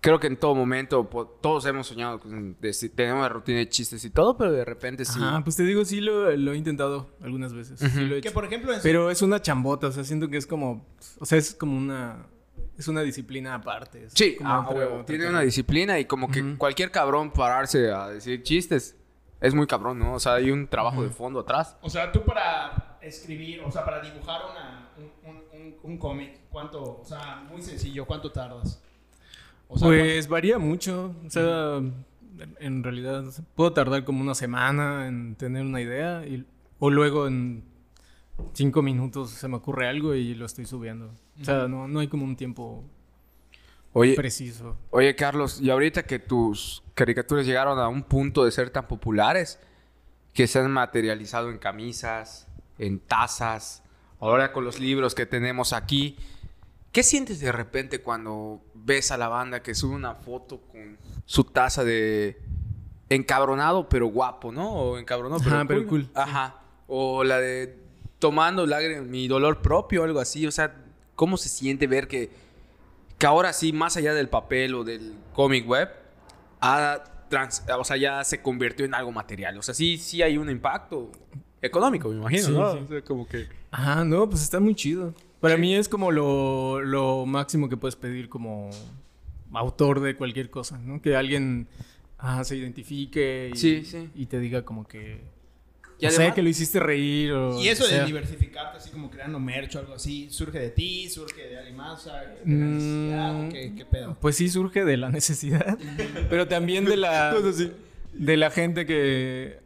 [0.00, 1.08] creo que en todo momento
[1.42, 5.04] todos hemos soñado con decir, tenemos una rutina de chistes y todo, pero de repente
[5.04, 5.18] sí.
[5.22, 7.78] Ajá, pues te digo, sí lo, lo he intentado algunas veces.
[7.78, 8.32] sí lo he Que hecho.
[8.34, 10.86] por ejemplo, Pero es una chambota, o sea, siento que es como...
[11.18, 12.26] O sea, es como una...
[12.80, 14.06] Es una disciplina aparte.
[14.06, 18.08] es Sí, como ah, huevo, tiene una disciplina y como que cualquier cabrón pararse a
[18.08, 18.96] decir chistes
[19.40, 20.14] es muy cabrón, ¿no?
[20.14, 21.76] O sea, hay un trabajo de fondo atrás.
[21.82, 26.40] O sea, tú para escribir, o sea, para dibujar una, un, un, un, un cómic,
[26.50, 27.00] ¿cuánto?
[27.00, 28.82] O sea, muy sencillo, ¿cuánto tardas?
[29.68, 31.14] O sea, Pues varía mucho.
[31.26, 33.24] O sea, en- en realidad
[33.54, 36.46] puedo tardar como una semana en tener una idea y,
[36.78, 37.62] o luego en
[38.52, 41.12] cinco minutos se me ocurre algo y lo estoy subiendo.
[41.40, 42.84] O sea, no, no hay como un tiempo
[43.92, 44.76] Oye, preciso.
[44.90, 49.58] Oye, Carlos, y ahorita que tus caricaturas llegaron a un punto de ser tan populares,
[50.32, 52.46] que se han materializado en camisas,
[52.78, 53.82] en tazas,
[54.20, 56.16] ahora con los libros que tenemos aquí,
[56.92, 61.44] ¿qué sientes de repente cuando ves a la banda que sube una foto con su
[61.44, 62.40] taza de
[63.08, 64.72] encabronado pero guapo, ¿no?
[64.72, 66.08] O encabronado pero, Ajá, pero cool.
[66.14, 66.62] Ajá.
[66.86, 67.76] O la de
[68.20, 70.46] tomando lágrimas, mi dolor propio algo así.
[70.46, 70.76] O sea,
[71.16, 72.30] ¿cómo se siente ver que
[73.18, 75.90] que ahora sí, más allá del papel o del cómic web,
[76.60, 79.58] ha trans- o sea, ya se convirtió en algo material.
[79.58, 81.10] O sea, sí, sí hay un impacto
[81.60, 82.72] económico, me imagino, Sí, ¿no?
[82.72, 82.78] sí.
[82.82, 83.46] O sea, como que...
[83.70, 85.12] Ajá, no, pues está muy chido.
[85.38, 88.70] Para mí es como lo, lo máximo que puedes pedir como
[89.52, 91.02] autor de cualquier cosa, ¿no?
[91.02, 91.68] Que alguien
[92.18, 94.08] ah, se identifique y, Sí, sí.
[94.14, 95.20] y te diga como que...
[96.00, 97.60] Y que lo hiciste reír o...
[97.60, 98.04] Y eso de sea.
[98.04, 101.08] diversificarte, así como creando merch o algo así, ¿surge de ti?
[101.08, 102.00] ¿Surge de alguien más?
[102.00, 103.46] O sea, ¿de la Mm, necesidad?
[103.46, 104.16] ¿O ¿Qué, ¿Qué pedo?
[104.20, 105.78] Pues sí surge de la necesidad,
[106.30, 107.34] pero también de la
[108.12, 109.58] de la gente que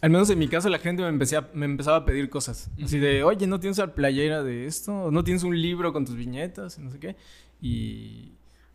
[0.00, 2.70] al menos en mi caso la gente me empecé a- me empezaba a pedir cosas,
[2.82, 5.10] así de, "Oye, ¿no tienes una playera de esto?
[5.10, 7.16] ¿No tienes un libro con tus viñetas?" y no sé qué.
[7.60, 8.32] Y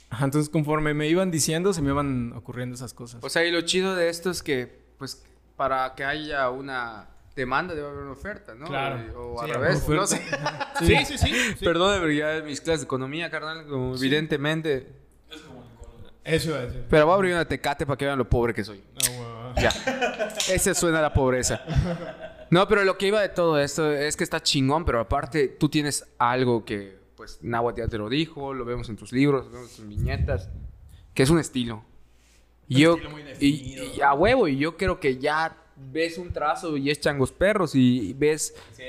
[0.10, 3.24] ajá, entonces conforme me iban diciendo se me iban ocurriendo esas cosas.
[3.24, 5.24] O sea, y lo chido de esto es que, pues,
[5.56, 8.68] para que haya una demanda debe haber una oferta, ¿no?
[8.68, 9.34] Claro.
[9.34, 9.96] O Sí, al revés, oferta.
[9.96, 10.22] no sé.
[10.86, 11.34] Sí, sí, sí.
[11.58, 11.66] sí.
[11.66, 14.88] Perdón, pero ya mis clases de economía, carnal, como evidentemente...
[16.24, 16.86] Eso iba a decir.
[16.90, 18.82] Pero voy a abrir una tecate para que vean lo pobre que soy.
[19.06, 19.54] No, huevo.
[19.62, 19.70] Ya.
[20.50, 21.62] Ese suena a la pobreza.
[22.50, 25.68] No, pero lo que iba de todo esto es que está chingón, pero aparte tú
[25.70, 29.52] tienes algo que, pues, Nahuatl ya te lo dijo, lo vemos en tus libros, lo
[29.52, 30.50] vemos en tus viñetas,
[31.14, 31.84] que es un estilo.
[32.70, 32.98] Y yo,
[33.40, 37.32] y, y a huevo, y yo creo que ya ves un trazo y es changos
[37.32, 38.84] perros y, y ves Sí,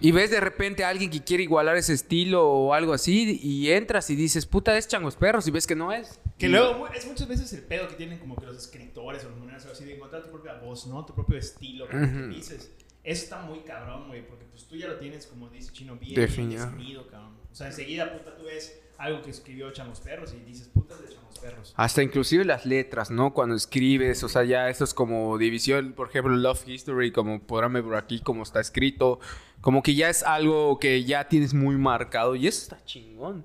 [0.00, 3.70] y ves de repente a alguien que quiere igualar ese estilo o algo así y
[3.70, 6.18] entras y dices, puta, es changos perros y ves que no es.
[6.38, 9.28] Que Y- luego es muchas veces el pedo que tienen como que los escritores o
[9.30, 11.04] los monedas así de encontrar tu propia voz, ¿no?
[11.04, 12.28] Tu propio estilo, como que Ujú.
[12.34, 12.70] dices.
[13.04, 16.14] Eso está muy cabrón, güey, porque pues tú ya lo tienes, como dice Chino, bien,
[16.14, 16.66] Definido.
[16.66, 17.36] bien definido, cabrón.
[17.50, 21.08] O sea, enseguida, puta, tú ves algo que escribió Chamos Perros y dices, putas de
[21.12, 21.74] Chamos Perros.
[21.76, 23.34] Hasta inclusive las letras, ¿no?
[23.34, 27.72] Cuando escribes, o sea, ya esto es como división, por ejemplo, Love History, como podrán
[27.72, 29.18] ver por aquí, como está escrito,
[29.60, 33.44] como que ya es algo que ya tienes muy marcado y eso está chingón.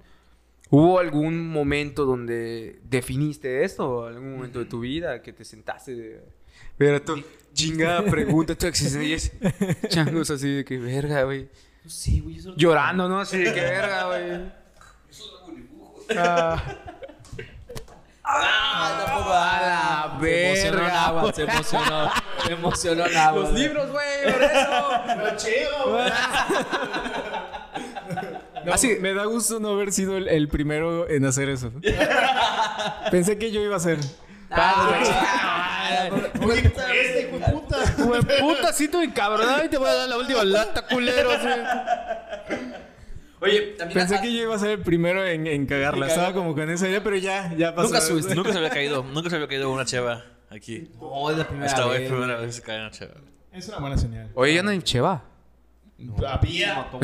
[0.70, 4.06] ¿Hubo algún momento donde definiste esto?
[4.06, 6.24] ¿Algún momento de tu vida que te sentaste de...
[6.78, 9.32] Pero tú, chingada pregunta, tu existencia y es
[9.90, 11.50] changos así de que verga, güey.
[11.88, 13.22] Sí, güey, eso Llorando, ¿no?
[13.22, 14.67] Así de que verga, güey.
[16.18, 16.62] Ah.
[18.24, 19.34] Ah, tampoco.
[19.34, 22.12] A la Se emocionó verga, se emocionó.
[22.46, 23.42] Se emocionó Nahua.
[23.42, 24.92] Los libros, güey, por eso.
[25.18, 26.12] Lo chido, güey.
[28.66, 31.72] No, Así- me da gusto no haber sido el, el primero en hacer eso.
[33.12, 33.98] Pensé que yo iba a ser.
[36.46, 36.60] Oye,
[37.02, 37.78] este hijo de puta.
[37.98, 41.32] Güey, puta, sí, tú encabronado y te voy a dar la última lata, culero.
[41.32, 41.48] sí.
[43.40, 44.00] Oye, también.
[44.00, 46.08] Pensé que yo iba a ser el primero en, en cagarla.
[46.08, 47.88] Estaba como con esa idea, pero ya, ya pasó.
[47.88, 50.90] Nunca, subiste- nunca se había caído, nunca se había caído una cheva aquí.
[51.00, 52.10] No, es la primera Esta vez vez.
[52.10, 53.14] primera vez que cae una cheva.
[53.52, 54.30] Es una buena señal.
[54.36, 55.24] Oye, ya no hay cheva.
[56.28, 56.88] Había.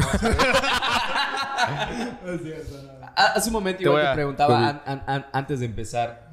[3.15, 5.67] Ah, Hace un momento Te igual voy te a- preguntaba an- an- an- antes de
[5.67, 6.31] empezar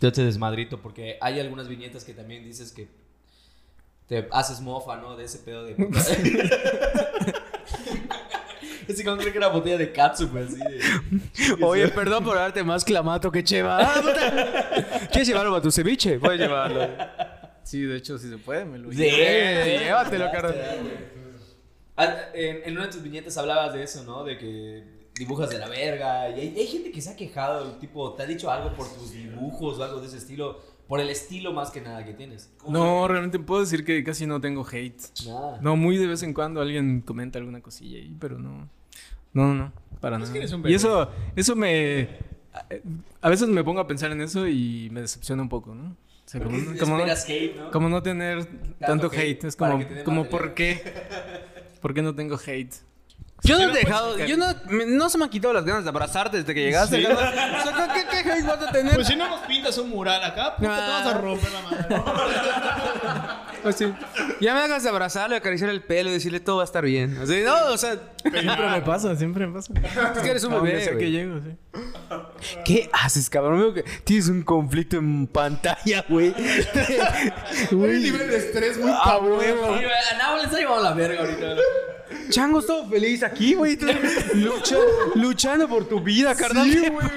[0.00, 2.88] todo este desmadrito, porque hay algunas viñetas que también dices que
[4.08, 5.16] te haces mofa, ¿no?
[5.16, 5.74] De ese pedo de...
[8.92, 11.62] Ese como creo que era botella de catsup, así de...
[11.64, 13.78] Oye, perdón por darte más clamato que cheva.
[13.80, 14.00] Ah.
[15.12, 16.18] ¿Quieres llevarlo a tu ceviche?
[16.18, 16.88] Puedes llevarlo.
[17.62, 20.54] Sí, de hecho, si se puede, me lo Sí, llévatelo, carnal.
[21.96, 24.24] Ah, En, en una de tus viñetas hablabas de eso, ¿no?
[24.24, 24.84] De que
[25.14, 26.30] dibujas de la verga.
[26.30, 29.12] Y hay, hay gente que se ha quejado, tipo, te ha dicho algo por tus
[29.12, 30.60] dibujos o algo de ese estilo.
[30.88, 32.50] Por el estilo más que nada que tienes.
[32.66, 35.02] No, realmente puedo decir que casi no tengo hate.
[35.26, 35.58] Nada.
[35.60, 38.70] No, muy de vez en cuando alguien comenta alguna cosilla ahí, pero no.
[39.32, 40.32] No, no, no, para nada.
[40.32, 42.08] que eres un y eso, eso me.
[43.22, 45.90] a- veces me pongo a pensar en eso y me decepciona un poco, ¿no?
[45.90, 47.70] O sea, como, como no, hate, ¿no?
[47.70, 48.44] como no tener
[48.78, 49.44] tanto hate hate.
[49.44, 50.82] Es como, como ¿por qué?
[51.80, 52.74] ¿Por qué no tengo hate?
[53.42, 55.90] Yo no he dejado, yo no, me- no se me han quitado las ganas de
[55.90, 57.06] abrazarte desde que llegaste.
[57.06, 58.94] O sea, ¿qué, qué hate vas a tener?
[58.94, 62.02] Pues si no nos pintas un mural acá, puta, te vas a romper la madre.
[63.62, 63.92] Pues sí.
[64.40, 67.18] Ya me hagas de abrazarle, acariciar el pelo y decirle todo va a estar bien.
[67.20, 69.72] Así, no, o sea, Siempre me pasa, siempre me pasa.
[70.14, 70.84] es que eres un A donde bebé.
[70.84, 71.10] sea que güey.
[71.10, 71.56] llego, sí.
[72.64, 73.58] ¿Qué haces, cabrón?
[73.58, 76.32] Veo que tienes un conflicto en pantalla, güey.
[77.72, 79.38] Un nivel de estrés muy Ah, cabrón.
[79.38, 79.74] huevo.
[79.74, 81.46] A Nahua le está llevando la verga ahorita.
[82.30, 83.76] Chango, todo feliz aquí, güey.
[84.34, 84.76] lucha-
[85.14, 86.70] luchando por tu vida, carnal.
[86.70, 87.08] Sí, güey.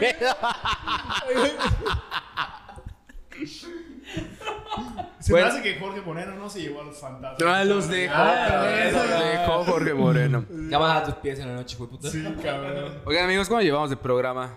[5.20, 5.48] Se Bueno.
[5.48, 7.42] me hace que Jorge Moreno no se llevó a los fantasmas.
[7.46, 8.14] Ah, los dejó.
[8.16, 10.46] Ah, los dejó Jorge Moreno.
[10.70, 12.10] Ya van a tus pies en la noche, de puta.
[12.10, 13.02] Sí, cabrón.
[13.06, 14.56] Oigan, amigos, ¿cómo llevamos de programa?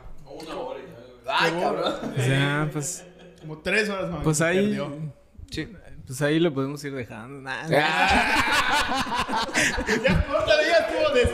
[1.26, 1.94] Ay, cabrón.
[2.18, 3.04] O sea, pues,
[3.40, 4.22] Como tres horas más.
[4.22, 4.56] pues ahí.
[4.68, 5.12] Perdió.
[5.50, 5.68] Sí.
[6.06, 7.40] Pues ahí lo podemos ir dejando.
[7.40, 9.46] Nah, Ah,
[10.04, 11.24] Ya, córtale, ya estuvo de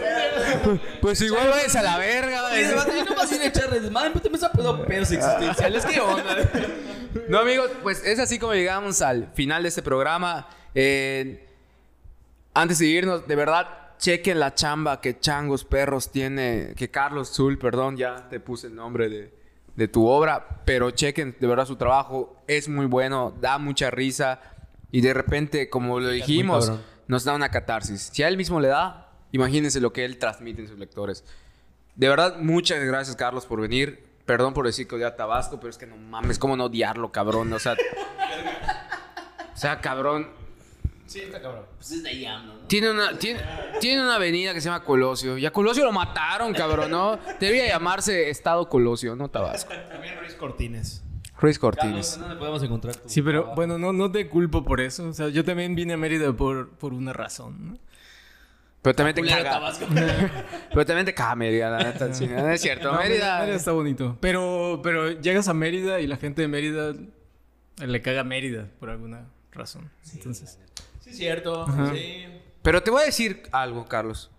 [1.01, 2.59] pues igual vayas a la verga.
[2.61, 4.85] Y además, yo no vas a ir a echar desmadre, pero te me ha pedo
[4.87, 5.85] pedos existenciales.
[5.87, 6.37] ¿Qué onda?
[7.29, 10.49] No, amigos, pues es así como llegamos al final de este programa.
[10.75, 11.49] Eh,
[12.55, 13.67] antes de irnos, de verdad,
[13.99, 18.75] chequen la chamba que Changos Perros tiene, que Carlos Zul, perdón, ya te puse el
[18.75, 19.35] nombre de,
[19.77, 24.41] de tu obra, pero chequen de verdad su trabajo, es muy bueno, da mucha risa
[24.93, 26.73] y de repente, como lo dijimos,
[27.07, 28.11] nos da una catarsis.
[28.13, 31.25] Si a él mismo le da, imagínense lo que él transmite en sus lectores.
[31.95, 34.05] De verdad, muchas gracias, Carlos, por venir.
[34.27, 37.11] Perdón por decir que odia a Tabasco, pero es que no mames, ¿cómo no odiarlo,
[37.11, 37.53] cabrón?
[37.53, 37.75] O sea,
[39.53, 40.29] o sea, cabrón.
[41.07, 41.65] Sí, está cabrón.
[41.77, 42.55] Pues es de ahí, ¿no?
[42.69, 43.41] Tiene una, tiene,
[43.81, 45.37] tiene una avenida que se llama Colosio.
[45.37, 47.19] Y a Colosio lo mataron, cabrón, ¿no?
[47.41, 49.73] Debía llamarse Estado Colosio, no Tabasco.
[49.91, 51.03] También Ruiz Cortines.
[51.41, 52.19] Ruiz Cortines.
[52.19, 53.57] ¿dónde podemos encontrar tu Sí, pero trabajo?
[53.57, 55.09] bueno, no, no te culpo por eso.
[55.09, 57.71] O sea, yo también vine a Mérida por, por una razón.
[57.73, 57.79] ¿no?
[58.83, 59.51] Pero también te caga.
[59.51, 59.87] Tabasco.
[60.71, 62.13] Pero también te caga Mérida, la neta.
[62.15, 62.93] sí, no es cierto.
[62.93, 63.41] No, Mérida.
[63.41, 64.17] Mérida está bonito.
[64.21, 66.95] Pero, pero llegas a Mérida y la gente de Mérida
[67.79, 69.91] le caga Mérida por alguna razón.
[70.15, 70.59] Entonces,
[71.01, 71.65] Sí, cierto.
[71.65, 71.93] Ajá.
[71.95, 72.25] Sí.
[72.63, 74.31] Pero te voy a decir algo, Carlos.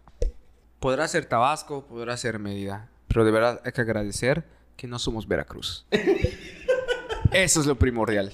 [0.80, 2.90] Podrá ser Tabasco, podrá ser Mérida.
[3.08, 4.44] Pero de verdad hay que agradecer
[4.76, 5.86] que no somos Veracruz.
[7.32, 8.32] Eso es lo primordial.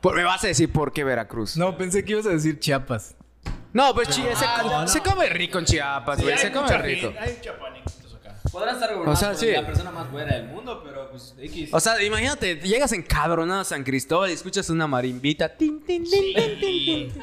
[0.00, 1.56] Por- me vas a decir por qué Veracruz.
[1.56, 3.14] no, pensé que ibas a decir Chiapas.
[3.72, 6.36] No, pues chi- se, se come rico en Chiapas, güey.
[6.38, 7.12] se come mucha rico.
[7.20, 8.34] Hay chapanitos acá.
[8.50, 9.52] Podrán estar gobernados O sea, por sí.
[9.52, 11.70] la persona más buena del mundo, pero pues X.
[11.72, 15.48] O sea, imagínate, llegas encabronado a San Cristóbal y escuchas una marimbita.
[15.56, 17.12] tin, tin, tin, tin, tin.
[17.12, 17.20] Sí.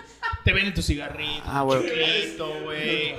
[0.47, 1.81] Te venden tu cigarrito, Ah, tu güey.
[1.81, 3.15] chiclito, güey.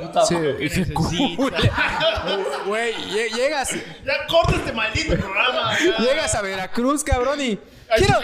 [1.11, 1.37] Sí.
[2.67, 3.71] Güey, lle- llegas,
[4.05, 5.73] Ya corta este maldito programa.
[5.79, 5.99] ya.
[6.05, 7.59] llegas a Veracruz, cabrón, y...
[7.99, 8.19] Quiero.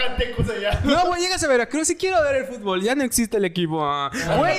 [0.85, 2.81] No, güey, llegas a Veracruz y quiero ver el fútbol.
[2.81, 3.83] Ya no existe el equipo.
[3.85, 4.09] ah.
[4.37, 4.57] Güey,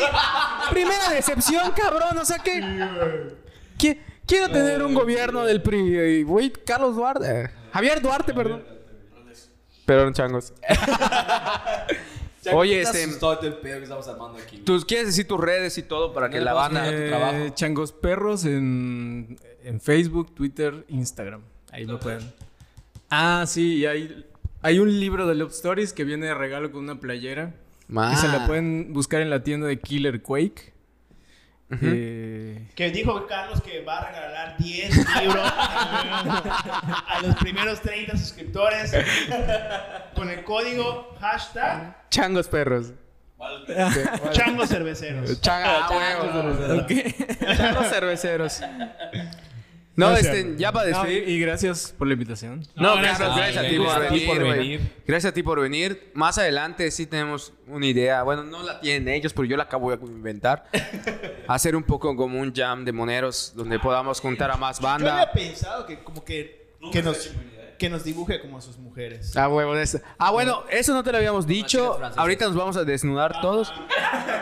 [0.70, 2.16] primera decepción, cabrón.
[2.18, 2.61] O sea que.
[3.78, 6.22] que- quiero tener un gobierno del PRI.
[6.22, 7.51] Güey, Carlos Duarte.
[7.72, 8.64] Javier Duarte, perdón.
[9.84, 10.53] Perdón, changos.
[12.55, 13.07] Oye, este.
[13.18, 14.59] Todo el pedo que estamos armando aquí.
[14.59, 16.84] ¿Tú quieres decir tus redes y todo para que ¿Dónde la banda.
[16.84, 17.49] tu Eh, trabajo.
[17.55, 21.42] Changos Perros en, en Facebook, Twitter, Instagram.
[21.72, 22.32] Ahí lo pueden.
[23.11, 24.26] Ah, sí, y hay,
[24.62, 27.55] hay un libro de Love Stories que viene de regalo con una playera.
[27.88, 30.72] Y se la pueden buscar en la tienda de Killer Quake.
[31.69, 38.93] Eh, Que dijo Carlos que va a regalar 10 libros a los primeros 30 suscriptores
[40.14, 42.93] con el código hashtag Changos perros.
[44.33, 45.41] changos cerveceros.
[45.41, 46.87] Changa, huevo.
[47.57, 48.61] Changos cerveceros.
[49.95, 51.27] No, No es este, ya para no, despedir.
[51.29, 52.67] y gracias por la invitación.
[52.75, 53.55] No, No, gracias, gracias.
[53.55, 54.81] gracias a ti por Gracias venir, por venir.
[55.07, 56.11] Gracias a ti por venir.
[56.12, 58.23] Más adelante sí tenemos una idea.
[58.23, 60.67] Bueno, no la tienen ellos, pero yo la acabo de inventar.
[61.49, 65.07] Hacer un poco como un jam de moneros donde podamos juntar a más Yo había
[65.12, 65.32] banda.
[65.32, 67.30] pensado que como que, que, nos,
[67.78, 69.36] que nos dibuje como a sus mujeres.
[69.36, 70.01] Ah, huevo de eso.
[70.18, 71.99] Ah, bueno, eso no te lo habíamos dicho.
[72.16, 73.72] Ahorita nos vamos a desnudar todos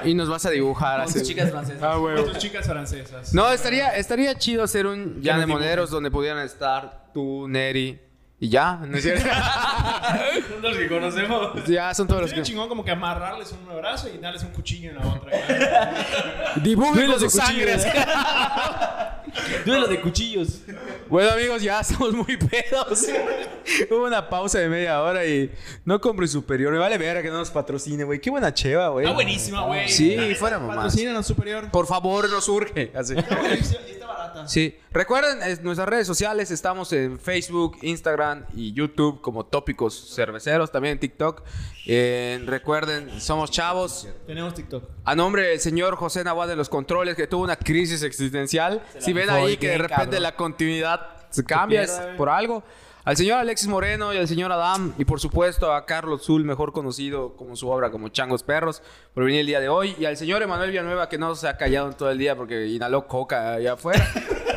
[0.05, 1.22] y nos vas a dibujar Con así.
[1.22, 1.82] chicas francesas.
[1.82, 2.24] Ah, huevo.
[2.24, 3.34] Tus chicas francesas.
[3.34, 8.00] No, estaría, estaría chido hacer un jam de moneros donde pudieran estar tú, Neri
[8.45, 8.78] y ya.
[8.86, 9.26] ¿no es cierto?
[10.62, 11.64] Los que conocemos.
[11.66, 12.42] ya son todos los que.
[12.42, 16.55] chingón como que amarrarles un brazo y darles un cuchillo en la otra.
[16.62, 17.76] Dibujen con de su sangre.
[19.64, 20.61] Duelo de cuchillos.
[21.09, 23.07] Bueno amigos, ya estamos muy pedos.
[23.90, 25.51] Hubo una pausa de media hora y
[25.84, 26.72] no compre superior.
[26.72, 28.20] Me vale ver que no nos patrocine, güey.
[28.20, 29.07] Qué buena cheva, güey.
[29.07, 29.88] Está buenísima, güey.
[29.88, 30.76] Sí, fuera mamás.
[30.76, 31.70] Patrocínanos superior.
[31.70, 32.92] Por favor, nos urge.
[32.95, 33.14] Así.
[33.16, 34.47] Está barata.
[34.49, 34.76] Sí.
[34.95, 40.92] Recuerden, en nuestras redes sociales estamos en Facebook, Instagram y YouTube como Tópicos Cerveceros, también
[40.92, 41.42] en TikTok.
[41.84, 44.07] Eh, recuerden, somos chavos.
[44.24, 44.84] Tenemos TikTok.
[45.05, 48.84] A nombre del señor José Navarro de los controles, que tuvo una crisis existencial.
[49.01, 50.22] Si ven ahí que de repente cabrón.
[50.22, 52.62] la continuidad se cambia es por algo.
[53.05, 54.95] Al señor Alexis Moreno y al señor Adam.
[54.97, 58.80] Y por supuesto a Carlos Zul, mejor conocido como su obra como Changos Perros,
[59.12, 59.97] por venir el día de hoy.
[59.99, 62.68] Y al señor Emanuel Villanueva, que no se ha callado en todo el día porque
[62.68, 64.09] inhaló coca allá afuera.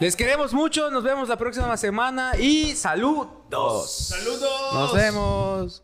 [0.00, 3.88] Les queremos mucho, nos vemos la próxima semana y saludos.
[4.08, 4.72] Saludos.
[4.72, 5.82] Nos vemos.